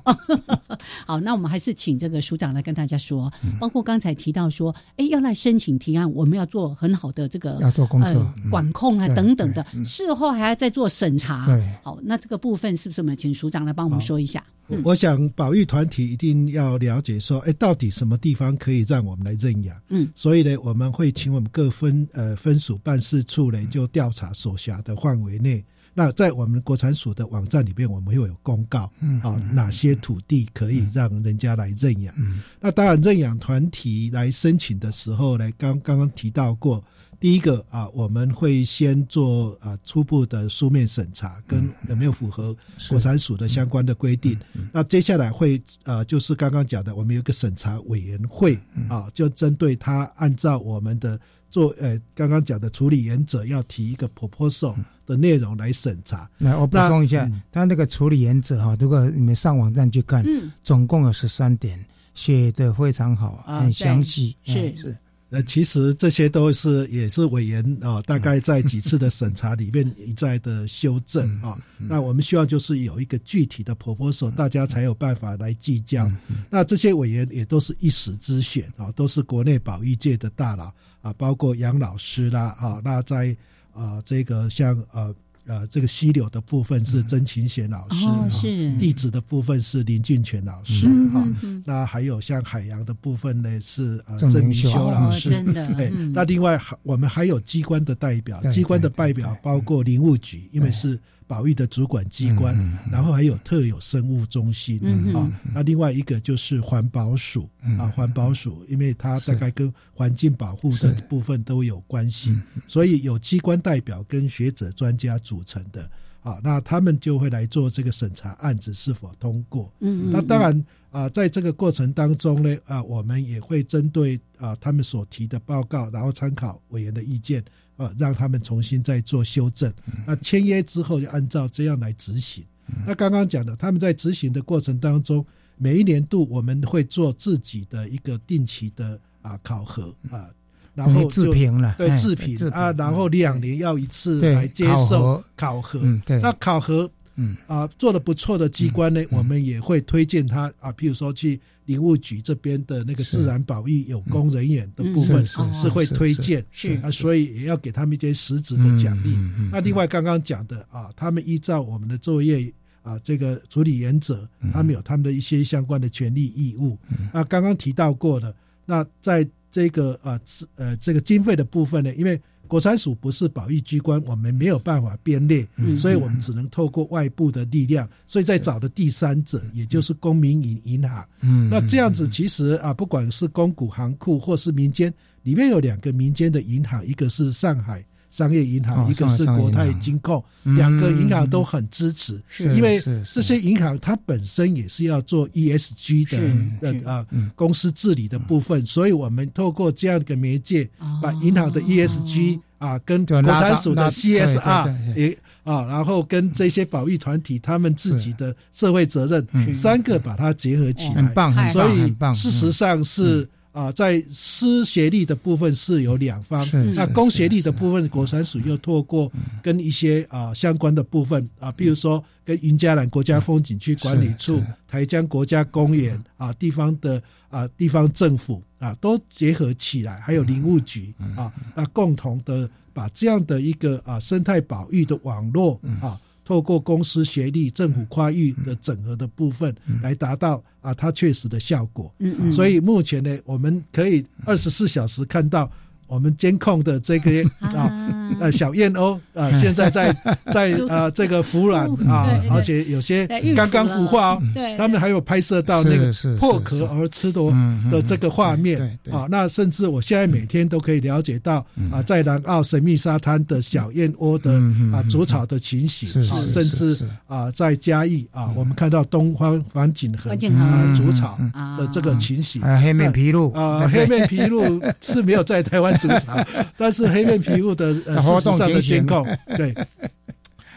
[1.07, 3.31] 好，那我们还是请这个署长来跟大家说，
[3.61, 11.44] 包括刚才提到说，哎，要来申请提案，我们要做很好的这个要做功课、管控啊等等的，事后还要再做审查。
[11.46, 14.42] 对，好，那这个部分是不是我们请署长来帮我们说一下？
[14.83, 19.77] 我想保育团体一定要了解说，哎，到底什么地方可以让我们来认养？
[19.90, 25.64] 嗯，所以呢，我们会请我们各分呃分署办事处呢，就调查所辖的范围内。
[25.99, 32.14] 那在我们国产署的网站里面，我们会有公告，嗯啊，哪些土地可以让人家来认养。
[32.18, 36.85] 嗯那当然，认养团体来申请的时候呢，刚刚刚提到过，
[37.27, 42.57] 第一个啊，我们会先做啊初步的书面审查，跟有没有符合
[42.89, 44.39] 国产署的相关的规定。
[44.73, 48.57] 那接下来会呃，就是刚刚讲的，我们有一个审查委员会
[48.89, 51.19] 啊，就针对他按照我们的
[51.51, 56.31] 做呃刚刚讲的处理原则，要提一个 proposal 的内容来审查。
[56.39, 60.53] 来，我补充一下，他那个处理原则哈，如果你们上网站去看，嗯。
[60.62, 61.85] 总共有十三点，
[62.15, 64.37] 写的非常好，很详细。
[64.45, 64.71] 是。
[64.71, 64.97] 嗯是，
[65.31, 71.59] 呃，其实这些都是也是委员啊、大概在几次的审查里面一再的修正啊。
[71.79, 76.11] 那我们希望就是有一个具体的 proposal，大家才有办法来计较。
[76.49, 82.81] 那这些委员也都是一时之选啊，都是国内保育界的大佬啊，包括杨老师啦啊。
[82.85, 83.37] 那在
[83.73, 85.15] 啊这个像呃。
[85.47, 88.73] 呃，这个溪流的部分是曾琴贤老师，啊哦是。
[88.79, 91.29] 地址的部分是林俊全老师嗯哈、
[91.65, 112.37] 那还有像海洋的部分呢是呃郑明修老哦师，真的哎嗯，那另外还我们还有机关的代表，机关的代表包括林务局，因为是保育的主管机关嗯，然后还有特有生物中心嗯啊，那另外一个就是环保署啊，环保署，因为它大概跟环境保护的部分都有关系，
[112.67, 115.89] 所以有机关代表跟学者专家组成的。
[116.23, 119.73] 啊，那他们就会来做这个审查案子是否通过。
[119.79, 120.11] 嗯嗯。
[120.11, 127.45] 那当然啊、在这个过程当中呢，啊，我们也会针对啊他们所提的报告，然后参考委员的意见，
[127.77, 129.73] 啊，让他们重新再做修正。
[130.07, 132.45] 那签约之后就按照这样来执行。
[132.87, 135.25] 那刚刚讲的，他们在执行的过程当中，
[135.57, 140.29] 每一年度我们会做自己的一个定期的啊考核啊。
[140.75, 145.81] 然后自评了对哎自评啊，然后两年要一次来接受考核。
[146.21, 147.37] 那考核嗯。
[147.46, 159.11] 啊做的不错的机关呢，我们也会推荐他啊，譬如说去林务局这边的那个自然保育有功人员的部分嗯是会推荐，是啊，所以也要给他们一些实质的奖励。
[159.16, 162.52] 嗯嗯嗯那另外刚刚讲的啊，他们依照我们的作业
[162.83, 164.50] 啊这个处理原则，嗯。
[164.52, 166.79] 他们有他们的一些相关的权利义务。
[167.12, 170.20] 那刚刚提到过的，那在这个啊
[170.55, 181.07] 呃这个经费的部分呢，因为国产署不是保育机关，我们没有办法编列，嗯所以我们只能透过外部的力量，所以在找的第三者，也就是公民银银行。
[181.21, 184.93] 嗯那这样子其实啊，不管是公股行库或是民间，
[185.25, 187.85] 里面有两个民间的银行，一个是上海。
[188.16, 192.81] 商业银行，哦一个是国泰金控，嗯两个银行都很支持，是因为
[193.12, 200.66] 这些银行它本身也是要做 ESG 的的啊公司治理的部分，所以我们透过这样一个媒介，
[201.02, 211.94] 把银行的 ESG 啊跟国产署的 CSR 也啊，然后跟这些保育团体他们自己的社会责任三个把它结合起来，很棒，所以。
[212.14, 213.29] 事实上是。
[213.57, 219.11] 啊，在私协力的部分是有两方，那公协力的部分，国产署又透过
[219.42, 235.99] 跟一些啊相关的部分啊，比如说跟云嘉南国家风景区管理处、台江国家公园啊，地方的啊地方政府啊都结合起来，还有林务局啊，那共同的把这样的一个啊生态保育的网络啊。
[236.27, 241.95] 透过公司协力、政府跨域的整合的部分，来达到啊它确实的效果。
[242.01, 242.33] 嗯嗯。
[242.33, 245.49] 所以目前呢，我们可以二十四小时看到
[245.87, 247.11] 我们监控的这个
[247.57, 247.92] 啊。
[248.20, 249.92] 呃小燕鸥啊， 现在在
[250.33, 254.22] 在啊这个孵卵啊，而且有些刚刚孵化哦，
[254.57, 257.20] 他们还有拍摄到那个破壳而吃的
[257.68, 259.09] 的这个画面啊。
[259.11, 264.31] 那甚至我现在每天都可以了解到啊，在南澳神秘沙滩的小燕鸥的
[264.72, 271.18] 啊筑巢的情形啊，甚至啊在嘉义啊，我们看到东方黄景河啊筑巢
[271.59, 273.33] 的这个情形，还有黑面琵鹭。
[273.33, 276.17] 啊，黑面琵鹭是没有在台湾筑巢，
[276.57, 279.55] 但是黑面琵鹭的 呃事实上的监控对。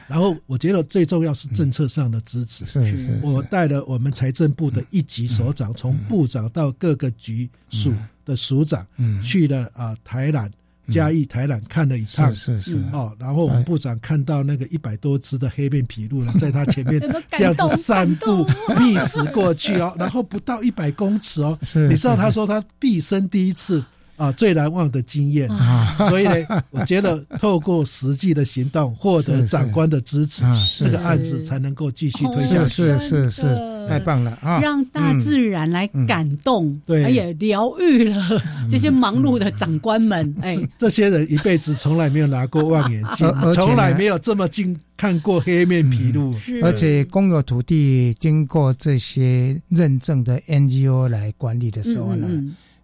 [0.07, 2.65] 然后我觉得最重要是政策上的支持。
[2.65, 7.93] 是是，我带了我们财政部的一级首长，从部长到各个局署
[8.25, 8.85] 的署长，
[9.21, 10.51] 去了啊台南。
[10.91, 16.99] 嘉义、台南看了一趟，是是哦，然后我们部长看到那个一百多只的黑面琵鹭呢， 在他前面
[17.33, 18.43] 这样子散步
[18.75, 21.55] 觅食过去哦，然后不到一百公尺哦，
[21.87, 23.85] 你知道他说他毕生第一次。
[24.19, 25.95] 啊，最难忘的经验啊！
[26.09, 26.35] 所以呢，
[26.71, 30.43] 我觉得透过实际的行动，获得长官的支持，
[30.77, 32.67] 这个案子才能够继续推下去。
[32.67, 33.43] 是是是，
[33.87, 34.59] 太棒了啊！
[34.59, 38.21] 让大自然来感动，对，也疗愈了
[38.69, 40.35] 这些忙碌的长官们。
[40.41, 46.61] 哎，这些人一辈子从来没有拿过望远镜，从来没有这么近看过黑面琵鹭。
[46.61, 52.27] 而且公有土地经过这些认证的 NGO 来管理的时候呢，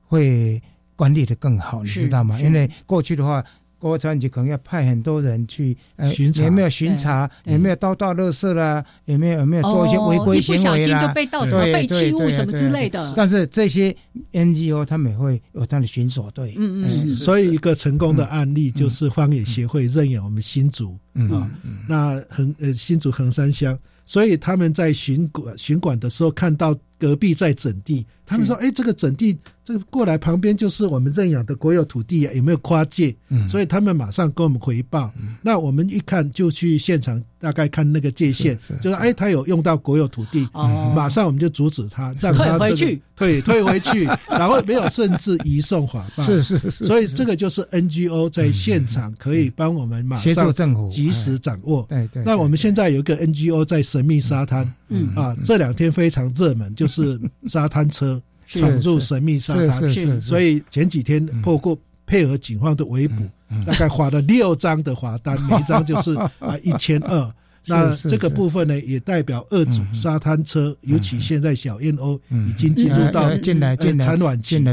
[0.07, 0.61] 会
[0.95, 2.39] 管理的更好，你知道吗？
[2.39, 3.43] 因为过去的话。
[3.77, 7.29] 国产局可能要派很多人去，呃，有没有巡查？
[7.43, 8.83] 有没有倒倒垃圾啦？
[9.03, 11.05] 有没有有没有做一些违规行为啦？
[11.05, 13.13] 就被倒什么废弃物什么之类的。
[13.15, 13.95] 但是这些
[14.31, 16.55] NGO 他们也会有他的巡守队。
[16.57, 17.07] 嗯嗯。
[17.07, 20.97] 所以一个成功的案例就是荒野协会认养我们新竹
[21.29, 21.47] 啊，
[21.87, 33.15] 那横呃新竹横山乡，所以他们在巡管巡管的时候看到隔壁在整地，他们说：“哎，这个整地。”这个过来旁边就是我们认养的国有土地啊，有没有跨界？
[33.29, 35.11] 嗯，所以他们马上跟我们回报。
[35.41, 40.47] 那我们一看就去现场，大概看那个界限，就是哎，他有用到国有土地，
[40.95, 46.23] 马上我们就阻止他，让他退回去，退退回去，然后没有甚至移送法 办。
[46.23, 46.85] 是是是。
[46.85, 51.83] 所以这个就是 NGO 在现场可以帮我们马上政府及时掌握。
[51.89, 52.21] 对对。
[52.23, 58.14] 那我们现在有一个 NGO 在神秘沙滩，嗯啊，这两天非常热门，就是沙滩车。
[58.47, 63.23] 闯入神秘沙滩，所以前几天透过配合警方的围捕，
[63.65, 67.33] 大概花了六张的罚单， 每一张就是啊一千二。
[67.67, 74.63] 那这个部分呢，也代表二组沙滩车，尤其现在小燕鸥已经进入到进来进产卵期。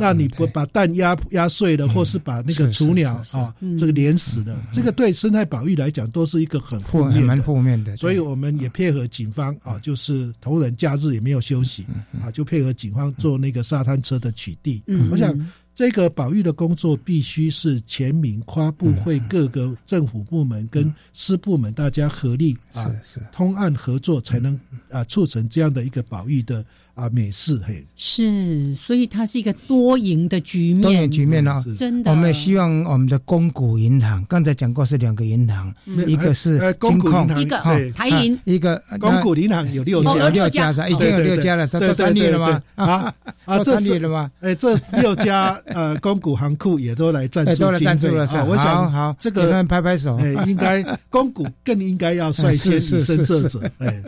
[0.00, 7.96] 那你不把蛋压压碎了，或是把那个雏鸟啊这个连死的，这个对生态保育来讲都是一个很负面蛮负面的。
[7.96, 11.86] 所以我们也配合警方啊，就是同仁假日也没有休息
[12.22, 14.82] 啊，就配合警方做那个沙滩车的取缔。
[15.10, 15.38] 我想。
[15.78, 22.92] 这个保育的工作必须是全民跨部会各个政府部门跟私部门大家合力啊，
[23.30, 24.58] 通案合作，才能
[24.90, 26.64] 啊促成这样的一个保育的。
[26.98, 27.84] 啊，美式嘿。
[27.96, 32.10] 是，所以它是一个多赢的局面，多赢局面哦，真的。
[32.10, 35.72] 我们希望我们的公股银行，刚才讲过是两个银行，
[36.08, 37.56] 一个是金控，一个
[37.94, 42.62] 台银，一个公股银行有六家，六家是已经有六家了， 都参与了吗？
[42.74, 44.28] 啊啊，参列了吗？
[44.40, 48.34] 哎，这六家 呃公股行库也都来赞助，都来赞助了，是。
[48.38, 54.02] 我想好这个拍拍手，哎，应该 公股更应该要率先以身作则，哎。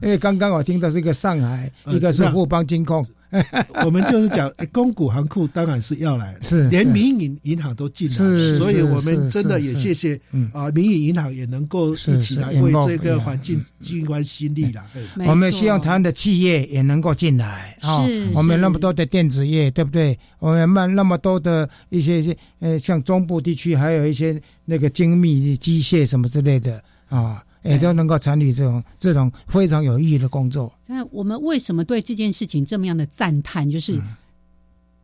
[0.00, 3.06] 因为刚刚我听到是一个上海，一个是富邦金控，
[3.84, 10.20] 我们就是讲公股行库当然是要来，是连民营银行都进来，是，所以我们真的也谢谢
[10.52, 14.84] 啊，民营银行也能够一起来为这个环境尽一番心力了。
[15.26, 18.04] 我们希望台湾的企业也能够进来啊，
[18.34, 20.18] 我们那么多的电子业，对不对？
[20.38, 27.42] 我们那那么多的一些呃，像中部地区还有一些那个精密机械什么之类的啊。
[27.62, 30.72] 也都能够参与这种这种非常有意义的工作。
[30.86, 33.70] 那我们为什么对这件事情这么样的赞叹？
[33.70, 34.00] 就是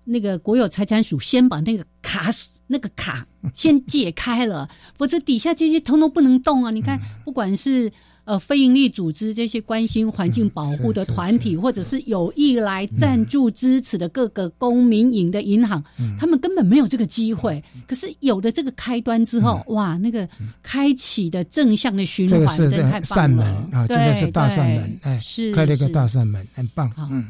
[0.05, 2.31] 那个国有财产署先把那个卡
[2.67, 6.71] 那个卡先解开了， 否则底下这些通通不能动啊！
[6.71, 7.93] 你看，不管是。
[8.29, 11.99] 呃，非营利组织这些关心环境保护的团体，或者是。
[12.09, 15.83] 有意来赞助支持的各个公民营的银行，
[16.19, 17.63] 他们根本没有这个机会。
[17.87, 20.27] 可是有了这个开端之后，哇，那个
[20.63, 23.87] 开启的正向的循环，真的太棒了啊！
[23.87, 26.91] 这个是大扇门，哎，是开了一个大扇门，很棒。
[27.11, 27.27] 嗯，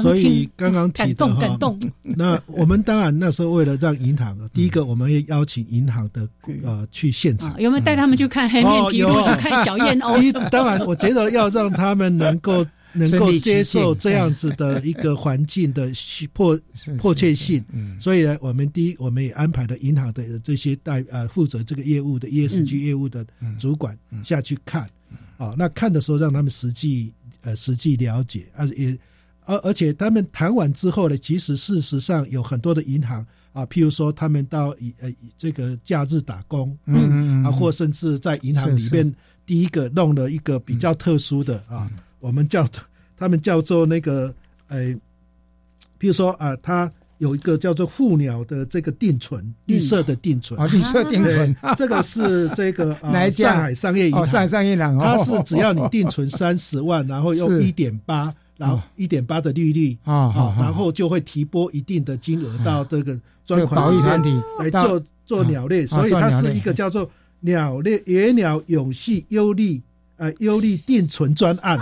[0.00, 1.58] 所以刚刚提的哈，
[2.02, 6.26] 那我们当然那时候为了让银行，第一个我们也邀请银行的
[6.64, 9.61] 呃去现场，有没有带他们去看黑面皮肤去看？
[9.64, 15.90] 小燕鸥，当然，我觉得要让他们能够 能够接受这样子的一个环境的
[16.32, 16.58] 迫
[16.98, 17.64] 迫切性，
[17.98, 23.24] 所以呢，我们第一，我们也安排了银行的这些代呃负责这个业务的 ESG 业务的
[23.58, 24.88] 主管下去看，
[25.38, 28.98] 啊，那看的时候让他们实际呃实际了解，而也
[29.46, 33.24] 而而且他们谈完之后呢，其实事实上有很多的银行。
[33.52, 39.14] 啊，譬如说他们到以呃这个假日打工，嗯啊，或甚至在银行里面
[39.46, 41.90] 第一个弄了一个比较特殊的啊，
[42.20, 42.66] 我们叫
[43.16, 44.34] 他们叫做那个
[44.68, 44.80] 呃，
[45.98, 53.30] 譬如说啊，他有一个叫做护鸟的这个定存，绿色的定存，啊，绿色定存，这个是这个 啊？
[53.30, 58.34] 上海商业银行，上海商业银行，它是只要你定存三十万，然后用一点八。
[58.58, 67.10] 然后一点八的利率啊，好，然后就会提拨一定的金额到这个专款保育团体来做做鸟类，所以它是一个叫做
[67.42, 69.82] 鸟类野鸟永续优利
[70.16, 71.76] 呃优利定存专案，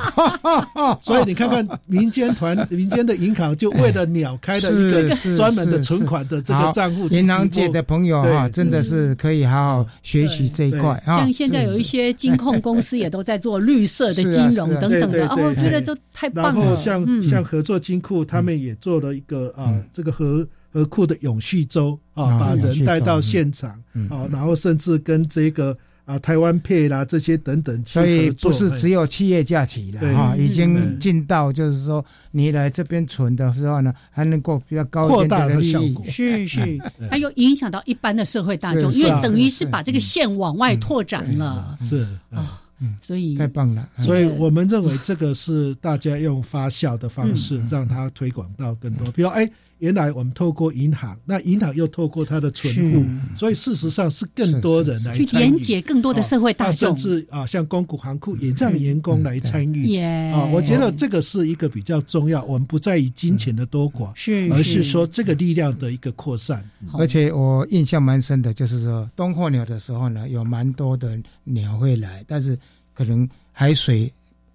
[1.02, 7.06] 所以你看看民间团、 民间的银行就为了鸟开了一个专门的存款的这个账户。
[7.08, 11.18] 银行界的朋友哈，真的是可以好好学习这一块啊。
[11.18, 16.64] 像现在有一些金控公司也都在做绿色的 金融等等的，哦，我觉得都太棒了。
[16.64, 23.71] 然后像像合作金库，他们也做了一个啊，这个合合库的永续周啊，把人带到现场
[24.09, 25.77] 啊，然后甚至跟这个。
[26.07, 42.61] 啊，台湾配啦，这些等等，所以不是只有企业假期了哈，已经进到就是说，你来这边存的时候呢，还能够比较高扩大的效果，是是，它又影响到一般的社会大众，因为等于是把这个线往外拓展了，是啊，
[43.01, 43.37] 所以。
[43.37, 49.49] 太棒了，所以我们认为这个是大家用发酵的方式让它推广到更多，比如哎。
[49.81, 53.05] 原来我们透过银行，那银行又透过它的存户，
[53.37, 59.99] 所以事实上是更多人来去连接更多的社会大众，甚至啊，像公股行库也让员工来参与。
[59.99, 62.45] 啊，我觉得这个是一个比较重要。
[62.45, 66.64] 我们不在于金钱的多寡，是而是说这个力量的一个扩散。
[66.93, 72.57] 而且我印象蛮深的，就是说冬候鸟的时候呢，有蛮多的鸟会来，但是
[72.95, 74.11] 可能海水。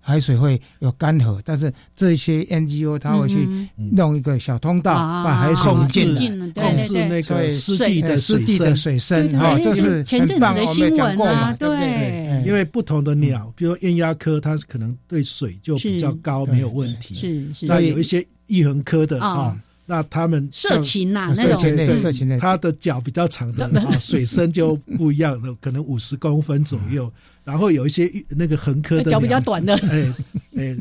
[0.07, 9.35] 海水会有干涸，但是这些 NGO 它会去弄一个小通道，把海水进来，控制那个湿地的湿地的水深。
[9.39, 12.43] 哈，这是很棒，我们讲过嘛，对对？
[12.45, 17.15] 因为不同的鸟，比如雁鸭科，它可能对水就比较高，没有问题。
[17.15, 17.65] 是是。
[17.65, 19.57] 那有一些翼横科的啊。
[19.87, 27.11] 那他们色情呐，那种类，色情类，它的脚比较长的啊，水深就不一样了，可能五十公分左右。
[27.45, 30.13] 然后有一些那个横科的脚比较短的，哎
[30.57, 30.77] 哎。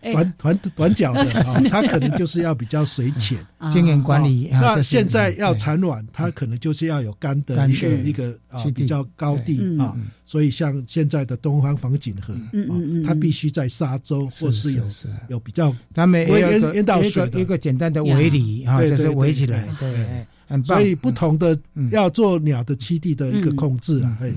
[0.00, 3.36] 短短短脚的啊， 它可能就是要比较水浅，
[3.72, 4.48] 经营管理。
[4.52, 14.84] 那现在要产卵，它可能就是要有干的一个一个啊比较高地啊，所以像现在的东方防锦河啊，它必须在沙洲或是有
[15.30, 20.06] 有比较，它没有淹到水一个简单的围篱啊，就是围起来，对，
[20.46, 20.78] 很棒。
[20.78, 21.58] 所以不同的
[21.90, 24.32] 要做鸟的栖地的一个控制啊，哎。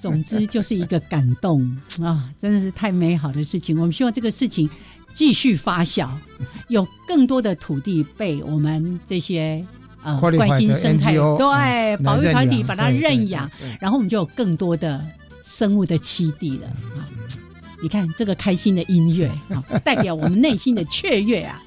[0.00, 1.60] 总之就是一个感动
[2.02, 3.76] 啊，真的是太美好的事情。
[3.78, 4.68] 我们希望这个事情
[5.12, 6.08] 继续发酵，
[6.68, 9.64] 有更多的土地被我们这些
[10.02, 15.04] 呃关心生态对保育团体把它认养，然后我们就有更多的
[15.42, 17.04] 生物的栖地了啊！
[17.82, 21.62] 你看这个开心的音乐啊，代表我们内心的雀跃啊！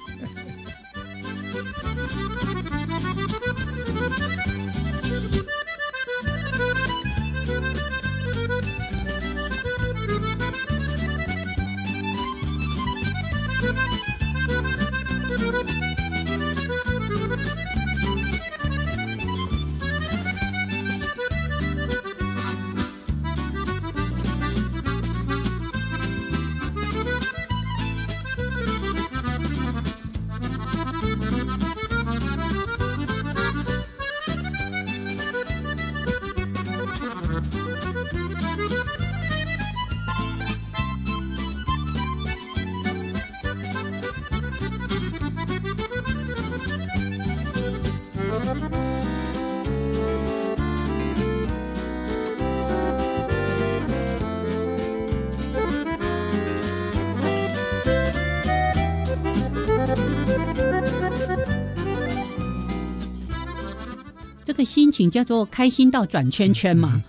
[64.94, 67.02] 情叫做开心到转圈圈嘛。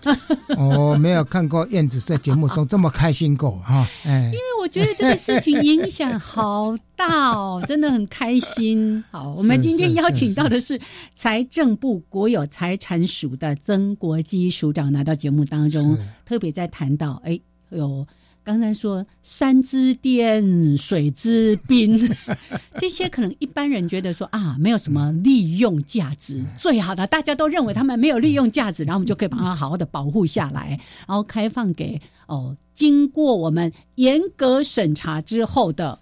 [0.57, 3.87] 我 没有看过燕子在节目中这么开心过哈。
[4.05, 9.03] 哎，因为我觉得这个事情影响好大哦，真的很开心。
[9.11, 10.79] 好，我们今天邀请到的是
[11.15, 18.07] 财政部国有财产署的曾国基署长来到节目当中，特别在谈到哎有。
[18.45, 21.99] 刚才说山之巅、水之滨，
[22.77, 26.45] 这些可能一般人觉得说啊，没有什么利用价值。
[26.59, 35.97] 最好的，大家都认为他们没有利用价值，然后我们就可以把它好好的保护下来，然后开放给哦，经过我们严格审查之后的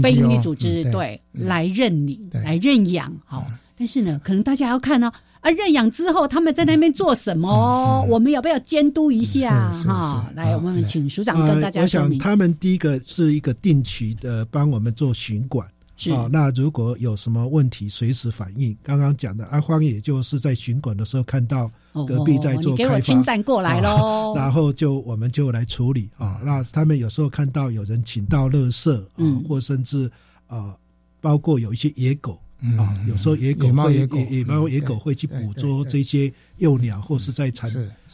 [0.00, 3.12] 非营利组织对来认领、来认养。
[3.26, 3.44] 好，
[3.76, 5.08] 但是呢，可能大家要看呢。
[5.08, 8.04] 啊，认养之后他们在那边做什么？
[8.08, 9.70] 我们要不要监督一下？
[9.70, 12.18] 哈，来，我们请署长跟大家说明。
[12.18, 15.66] 我想他们第一个是一个定期的帮我们做巡管，
[16.12, 18.76] 啊，那如果有什么问题，随时反映。
[18.82, 21.70] 刚刚讲的阿荒，也就是在巡管的时候看到
[22.06, 26.40] 隔壁在做开发，过来喽，然后就我们就来处理啊。
[26.44, 30.10] 那他们有时候看到有人请到垃圾啊，或甚至
[30.46, 30.76] 啊，
[31.20, 32.38] 包括有一些野狗。
[32.76, 37.70] 啊，有时候野狗会野野猫野狗会去捕捉这些幼鸟或是在产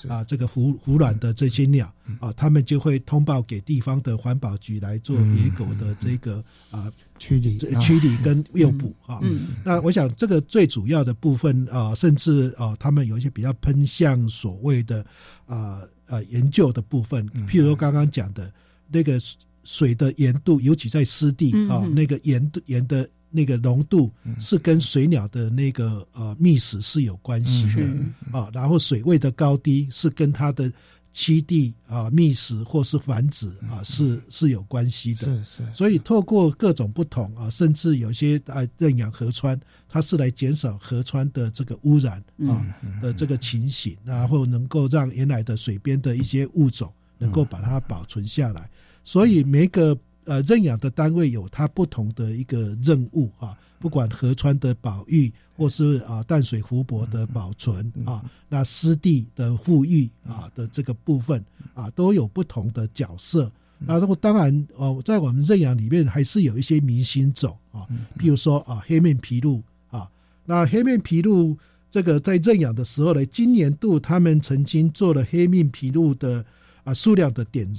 [0.06, 1.90] 啊这个孵孵卵的这些鸟
[2.20, 9.18] 啊，他们就会通报给地方的环保局来做野狗的这个啊驱离驱离跟诱捕啊。
[9.64, 15.02] 那我想这个最主要的部分啊，甚至啊，他们有一些比较喷向所谓的
[15.46, 18.52] 啊呃研究的部分，譬如说刚刚讲的
[18.90, 19.18] 那个
[19.62, 23.08] 水的盐度，尤其在湿地啊，那个盐度盐的。
[23.36, 24.08] 那个浓度
[24.38, 27.82] 是跟水鸟的那个呃觅食是有关系的
[28.30, 30.72] 啊，然后水位的高低是跟它的
[31.12, 35.26] 栖地啊觅食或是繁殖啊是是有关系的。
[35.26, 35.74] 是是。
[35.74, 39.58] 所以透过各种不同啊，甚至有些啊认养河川，
[39.88, 42.64] 它是来减少河川的这个污染啊
[43.02, 48.70] 的这个情形，然后能够让原来的水边的一些物种能够把它保存下来。
[49.02, 49.98] 所以每个。
[50.26, 61.44] 呃，认养的单位有它不同的一个任务啊，不管河川的保育，或是啊淡水湖泊的保存啊，那湿地的富裕啊的这个部分
[61.74, 63.52] 啊，都有不同的角色。
[63.78, 67.86] 那如果当然哦，在我们认养里面还是有一些明星种啊，
[68.18, 70.10] 譬如说啊黑面琵鹭啊，
[70.46, 71.56] 那黑面琵鹭
[71.90, 76.44] 这个在认养的时候呢，今年度他们曾经做了黑面琵鹭的
[76.84, 77.70] 啊数量的点。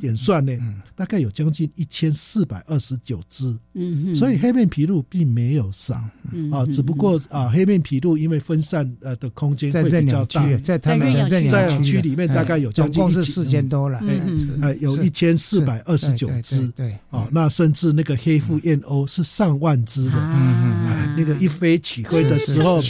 [0.00, 0.52] 点算呢，
[0.94, 5.94] 大概有将近一千四百二十九只，嗯，所以黑面琵鹭并没有少，
[6.52, 11.28] 啊，只不过啊，黑面琵鹭因为分散呃的空间会比较大，在他们的。
[11.28, 14.00] 认养区里面大概有将近是四千多了，
[14.60, 22.80] 呃，有一千四百二十九只，对，啊，那甚至那个黑腹燕鸥是上万只的，嗯，那个一飞起飞的时候，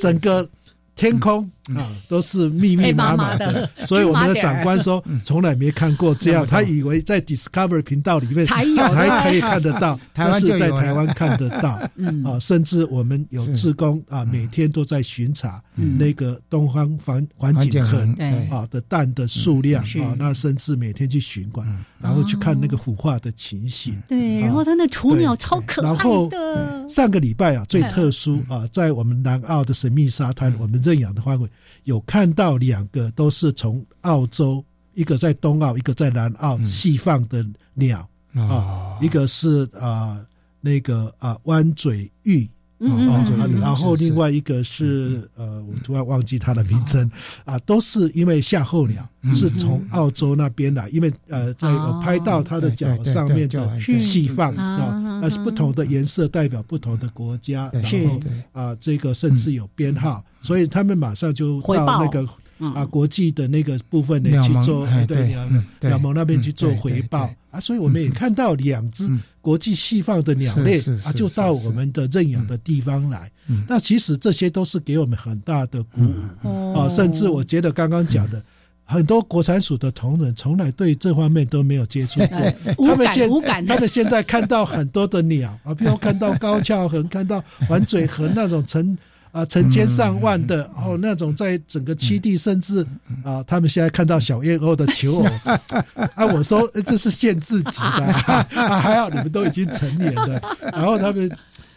[0.00, 0.48] 整个。
[0.96, 8.62] 天空啊，都是密密麻麻的，所以我们的长官说从来没看过这样，他以为在 Discovery 频道里面才
[8.92, 11.80] 才可以看得到， 但是在台湾看得到。
[12.24, 18.12] 啊，甚至我们有志工啊，每天都在巡查那个东方环环境恒
[18.50, 21.66] 啊的蛋的数量啊，那甚至每天去巡管，
[21.98, 23.98] 然后去看那个孵化的情形。
[24.06, 25.96] 对，然后他那雏鸟超可爱
[26.28, 26.86] 的。
[26.90, 30.74] 上个礼拜啊，最特殊啊，在我们南澳的神秘沙滩，我们。
[30.84, 31.48] 认养的范围
[31.84, 37.44] 有看到两个都是从澳洲，一个在东澳，一个在南澳释放的
[37.74, 40.24] 鸟啊，一个是啊
[40.60, 42.48] 那个啊弯嘴鹬。
[42.84, 47.10] 嗯，然后另外一个是呃，我突然忘记它的名称。
[47.44, 51.68] 啊，都是因为夏候鸟是从澳洲那边来，因为呃，在
[52.02, 58.20] 拍到它的脚上面的细放啊，那是不同的颜色代表不同的国家，然后
[58.52, 62.26] 啊，这个甚至有编号，所以他们马上就到那个。
[62.72, 65.44] 啊，国际的那个部分呢去做，对鸟
[65.80, 69.08] 鸟盟那边去做回报啊，所以我们也看到两只
[69.40, 73.30] 国际细放的鸟类啊，就到我们的认养的地方来。
[73.68, 76.00] 那其实这些都是给我们很大的鼓
[76.42, 78.42] 舞啊，甚至我觉得刚刚讲的
[78.84, 83.30] 很多国产署的同仁从来对这方面都没有接触过，他们现
[83.66, 88.98] 他们现在看到很多的鸟啊，比如看到高翘鸻，看到环嘴鸻那种成。
[89.34, 92.86] 啊，成千上万的哦，那种在整个七地，甚至
[93.24, 95.26] 啊，他们现在看到小燕鸥的求偶
[96.14, 98.46] 啊，我说这是限制级的 啊，
[98.78, 100.40] 还好你们都已经成年了。
[100.72, 101.28] 然后他们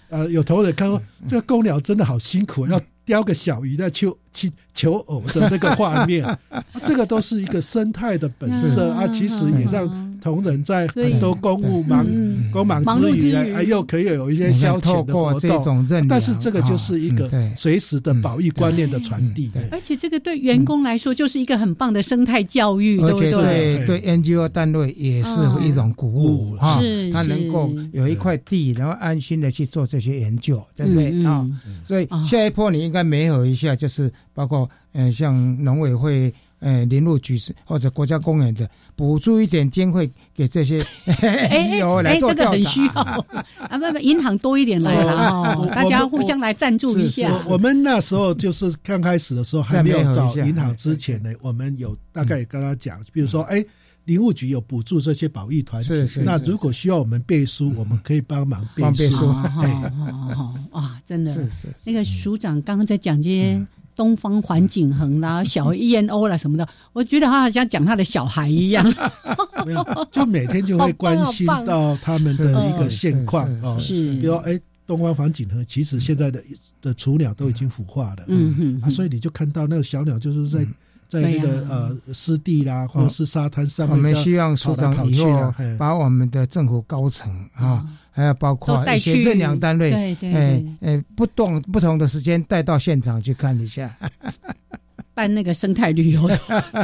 [0.09, 6.23] 呃，有同仁看说，这个公鸟真的好辛苦，要叼个小鱼在求求求偶的那个画面，
[6.85, 10.06] 这个都是一个生态的本色啊，其实也让。
[10.21, 12.05] 同仁在很多公务忙
[12.51, 15.85] 公忙之余，哎，又可以有一些消遣的活动。
[16.09, 19.51] 但是这个就是一个随时的保育观念的传递。
[19.71, 24.01] 而且这个对员工来说就是一个很棒的生态教育，而且对对。
[24.17, 26.81] NGO 单位也是一种鼓舞哈。
[27.11, 31.25] 他能够有一块地，然后安心的去做这些研究，对不对？
[31.25, 31.45] 啊？
[31.85, 36.33] 所以下一波你应该没有一下，就是包括嗯，像农委会。
[36.59, 42.87] 哎，林路局是或者国家公园的补助一点经费给这些 NGO 来做调查。
[43.69, 45.13] 啊，不不，银行多一点来了
[45.55, 47.31] 哦，大家互相来赞助一下。
[47.47, 53.63] 我们那时候就是刚开始的时候还没有找银行之前呢，我们有大概跟他讲，比如说，哎，
[54.05, 59.29] 林务局有补助这些保育团体，那如果需要我们背书，我们可以帮忙背书。
[59.61, 59.91] 哎，
[60.71, 63.63] 啊，真的，是是，那个署长刚刚在讲这些。
[63.97, 68.85] 东方环景恒啦， 小 ENO 啦什么的，我觉得他好像讲他的小孩一样，
[69.65, 76.41] 没有，就每天就会关心到他们的一个现况啊，是，比如哎，东方环景和其实现在的
[76.81, 80.65] 的雏鸟都已经孵化了，嗯嗯，啊，所以你就看到那个小鸟就是在
[81.07, 83.95] 在那个呃湿地啦，或者是沙滩上面。
[83.95, 93.95] 我们希望署长以后把我们的政府高层啊，还有包括一些认养单位，对对，哎哎，不动不同的时间带到现场去看一下，
[95.15, 96.29] 办那个生态旅游。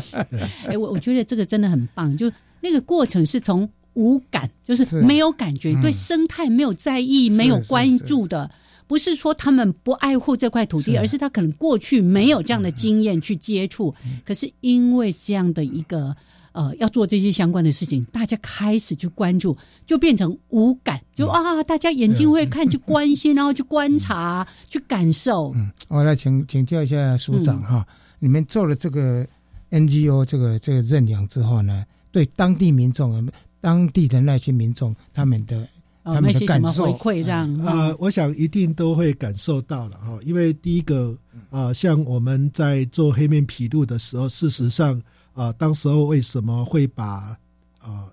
[0.68, 8.50] 哎，我我觉得这个真的很棒，就那个过程是从无感，就是没有感觉，对生态没有在意、没有关注的。
[8.94, 13.92] 不是说他们不爱护这块土地，而是他可能过去没有这样的经验去接触。
[14.24, 16.16] 可是因为这样的一个
[16.52, 25.52] 呃，要做这些相关的事情，大家开始去关注，就变成无感，就啊，大家眼睛会看，去关心，然后去观察，去感受。
[25.56, 27.84] 嗯，我来请请教一下署长哈，
[28.20, 29.28] 你们做了这个
[29.72, 33.28] NGO 这个这个认养之后呢，对当地民众、
[33.60, 35.68] 当地的那些民众他们的。
[36.04, 40.20] 他们的感受回馈这样啊，我想一定都会感受到了哈。
[40.26, 41.18] 因为第一个
[41.50, 45.02] 啊，像我们在做黑面皮鹭的时候，事实上
[45.34, 47.38] 啊，当时候为什么会把
[47.80, 48.12] 啊，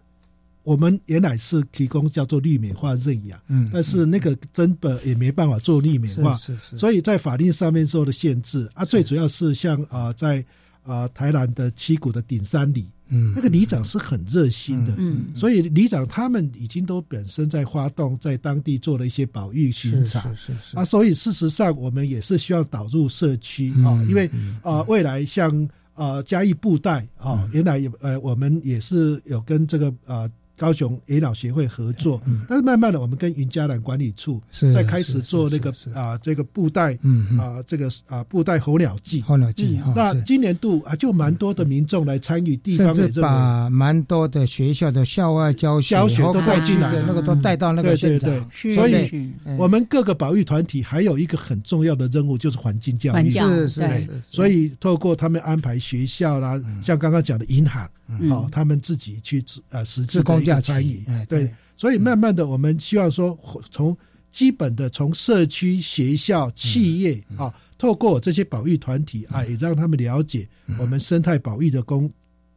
[0.63, 10.45] 我们原来是提供叫做绿美化认养，嗯，但是那个真本也没办法做绿美化，是是，所以在法令上面受的限制啊，最主要是像啊，在
[10.85, 12.89] 啊台南的七股的顶山里。
[13.11, 24.31] 嗯，那个里长是很热心的，嗯，所以里长他们已经都本身在发动，在当地做了一些保育巡查，是是是啊，所以事实上我们也是需要导入社区啊，因为
[24.63, 30.29] 啊，未来像啊嘉义布袋啊，原来也呃，我们也是有跟这个啊。
[30.61, 34.39] 高雄野老协会合作，但是慢慢的，我们跟云嘉南管理处
[34.75, 36.93] 在开始做那个啊，这个布袋
[37.39, 39.23] 啊，这个啊布袋候鸟季。
[39.23, 48.31] 候鸟季，那今年度啊，就蛮多的民众来参与，地方甚至把蛮多的学校的校外教学教学都带进来，那个都带到那个现场。
[48.53, 53.31] 所以，我们各个保育团体还有一个很重要的任务，就是环境教育。
[53.31, 53.83] 是是。
[54.23, 57.89] 所以，透过他们安排学校啦，像刚刚讲的银行。
[58.29, 59.41] 好，他们自己去
[59.71, 63.39] 呃实际的一个参与，对，所以慢慢的，我们希望说，
[63.71, 63.97] 从
[64.31, 70.49] 基本的从社区、学校、企业啊，透过这些保育团体啊，也让他们了解
[70.79, 72.09] 我们生态保育的功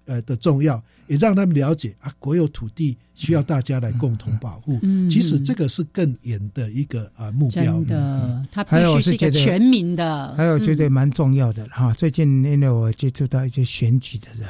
[0.06, 4.78] 呃的重要，也让他们了解啊，国有土地需要大家来共同保护。
[4.84, 7.82] 嗯，其实这个是更远的一个啊目标。
[7.86, 10.36] 的，它必须是一个全民的。
[10.36, 14.48] 还有觉得蛮重要的哈，最近因为我接触到一些选举的人。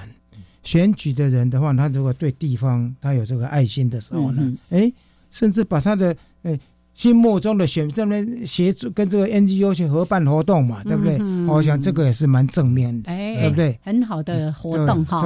[0.63, 4.91] 选举的人的话，他如果对地方他有这个爱心的时候呢，哎，
[5.29, 6.59] 甚至把他的哎
[6.93, 11.19] 心目中的选这边协助跟这个 NGO 去合办活动嘛，对不对？
[11.47, 13.77] 我想这个也是蛮正面的，对不对？
[13.83, 15.23] 很好的活动哈。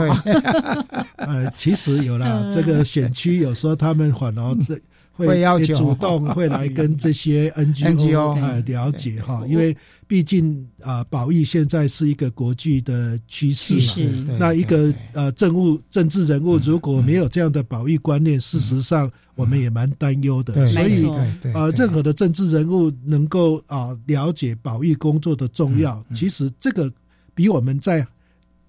[1.17, 4.79] 呃，其实有了这个选区，有时候他们反而这。
[5.25, 9.75] 会要求主动会来跟这些 NGO 呃了解哈，因为
[10.07, 13.75] 毕竟啊，保育现在是一个国际的趋势
[14.09, 14.37] 嘛。
[14.39, 20.65] 那一个呃政务政治人物如果没有这样的保育观念，事实上我们也蛮担忧的。
[20.67, 21.09] 所以
[21.53, 26.91] 呃，任何的政治人物能够啊了解保育工作的重要，其实这个
[27.33, 28.05] 比我们在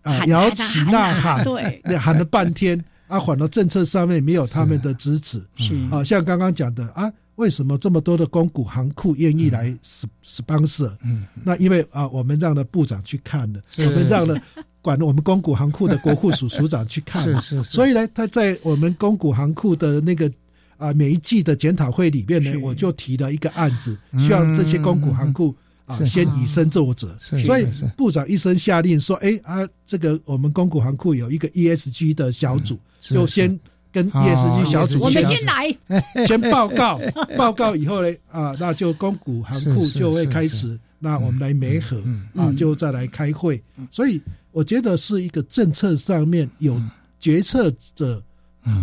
[0.02, 2.82] 啊摇旗呐喊对 喊了半天。
[3.08, 9.76] 啊，反而政策上面没有他们的支持，是啊，像刚刚讲的啊，为什么这么多的公股行库愿意来
[10.24, 10.94] sponsor？
[11.02, 14.36] 嗯，那因为啊，我们让了部长去看了，我们让了
[14.80, 20.30] 管我们公股行库的国库署署长去看， 是是，所以呢，他在我们公股行库的那个
[20.76, 25.54] 啊每一季的检讨会里面呢，我就提了一个案子，希望这些公股行库。
[25.88, 27.66] 啊，先以身作则，所以
[27.96, 33.58] 部长一声下令说：“哎啊，这个我们公股行库有一个 ESG 的小组，就先
[33.90, 35.74] 跟 ESG 小组，我们先来，
[36.28, 37.00] 先报告，
[37.38, 42.02] 报告以后呢，啊，那就公股行库就会开始，那我们来媒合，
[42.36, 43.60] 啊，就再来开会。
[43.90, 44.20] 所以
[44.52, 46.78] 我觉得是一个政策上面有
[47.18, 48.22] 决策者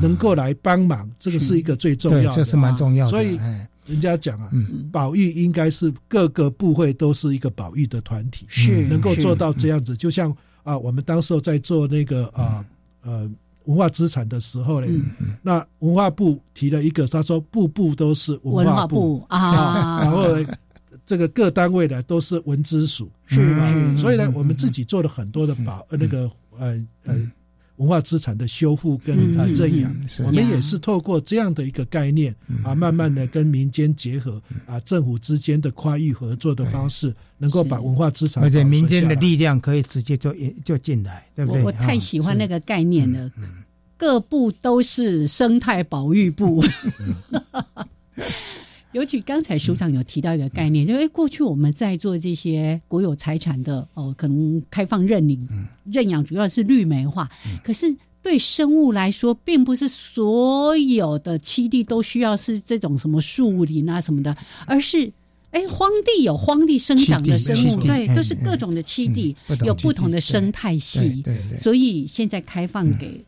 [0.01, 1.59] 能够来帮忙，这个是。
[1.59, 3.11] 一个最重要的，这是蛮重要的。
[3.11, 3.39] 所以。
[3.85, 4.49] 人家讲啊，
[4.91, 9.95] 保育应该是各个部会都是一个保育的团体，是能够做到这样子。
[9.95, 12.65] 就像啊，我们当时候在做那个啊
[13.03, 13.29] 呃
[13.65, 14.87] 文化资产的时候呢，
[15.41, 20.47] 那文化部提了一个，他说部部都是文化部啊，然后呢，
[21.05, 27.15] 这个各单位呢都是文资署，是所以呢，我们自己做了很多的保那个呃呃。
[27.77, 29.93] 文化资产的修复跟啊正养，
[30.25, 41.63] 我们也是透过这样的一个概念啊，慢慢的跟民间结合啊，政府之间的跨域合作的方式，能够把文化资产，而且民间的力量可以直接就就进来，对不对？
[41.63, 43.29] 我太喜欢那个概念了，
[43.97, 46.63] 各部都是生态保育部。
[48.95, 55.45] 尤其刚才署长有提到一个概念，就哎，过去我们在做这些国有财产的哦，可能开放认领、
[55.83, 57.29] 认养，主要是绿媒化。
[57.61, 64.33] 可是对生物来说，并不是所有的栖地都需要是这种什么树林啊什么的，
[64.65, 65.11] 而是
[65.51, 69.35] 哎，荒地有荒地生长的生物，对，都是各种的栖地，
[69.65, 71.21] 有不同的生态系。
[71.21, 71.57] 对对。
[71.57, 73.21] 所以现在开放给。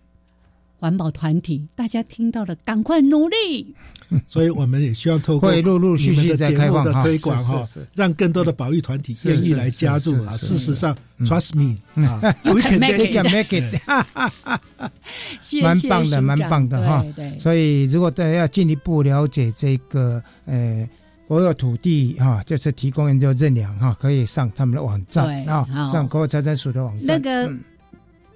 [0.80, 3.76] 环保团体，大家听到了，赶快努力。
[4.26, 7.62] 所以我们也希望透过会陆陆续续在开放的推广哈，
[7.94, 10.32] 让更多的保育团体愿意来加入啊。
[10.38, 11.76] 事实上，Trust me
[12.08, 13.82] 啊， We can make it，
[15.62, 17.06] 蛮棒的，蛮棒的哈。
[17.38, 20.88] 所以如果大家要进一步了解这个呃
[21.28, 27.22] 国有土地哈，就是提供研究认养哈，可以上他们的网站啊，上国有财产署的网站。
[27.22, 27.52] 那个。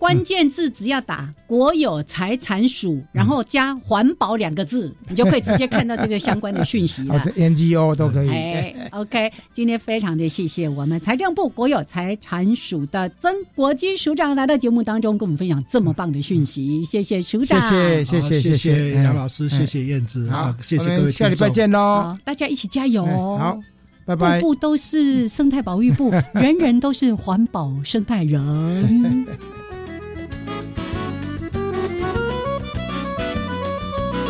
[0.02, 7.20] 关键字只要打“国有财产署”，然后加“环保”两个字，你就可以直接看到这个相关的讯息了。
[7.38, 8.30] NGO 都可以。
[8.30, 16.84] 哎，OK，今天非常的谢谢我们财政部国有财产署的曾国基署长来到节目当中，跟我们分享这么棒的讯息。
[16.84, 23.06] 谢谢署长，谢谢谢谢谢谢杨老师，谢谢燕子，好，谢谢各位下礼拜见喽，大家一起加油。
[23.06, 23.60] 好，
[24.08, 24.42] 拜拜。
[24.42, 29.28] 步步都是生态保育部， 人人都是环保生态人。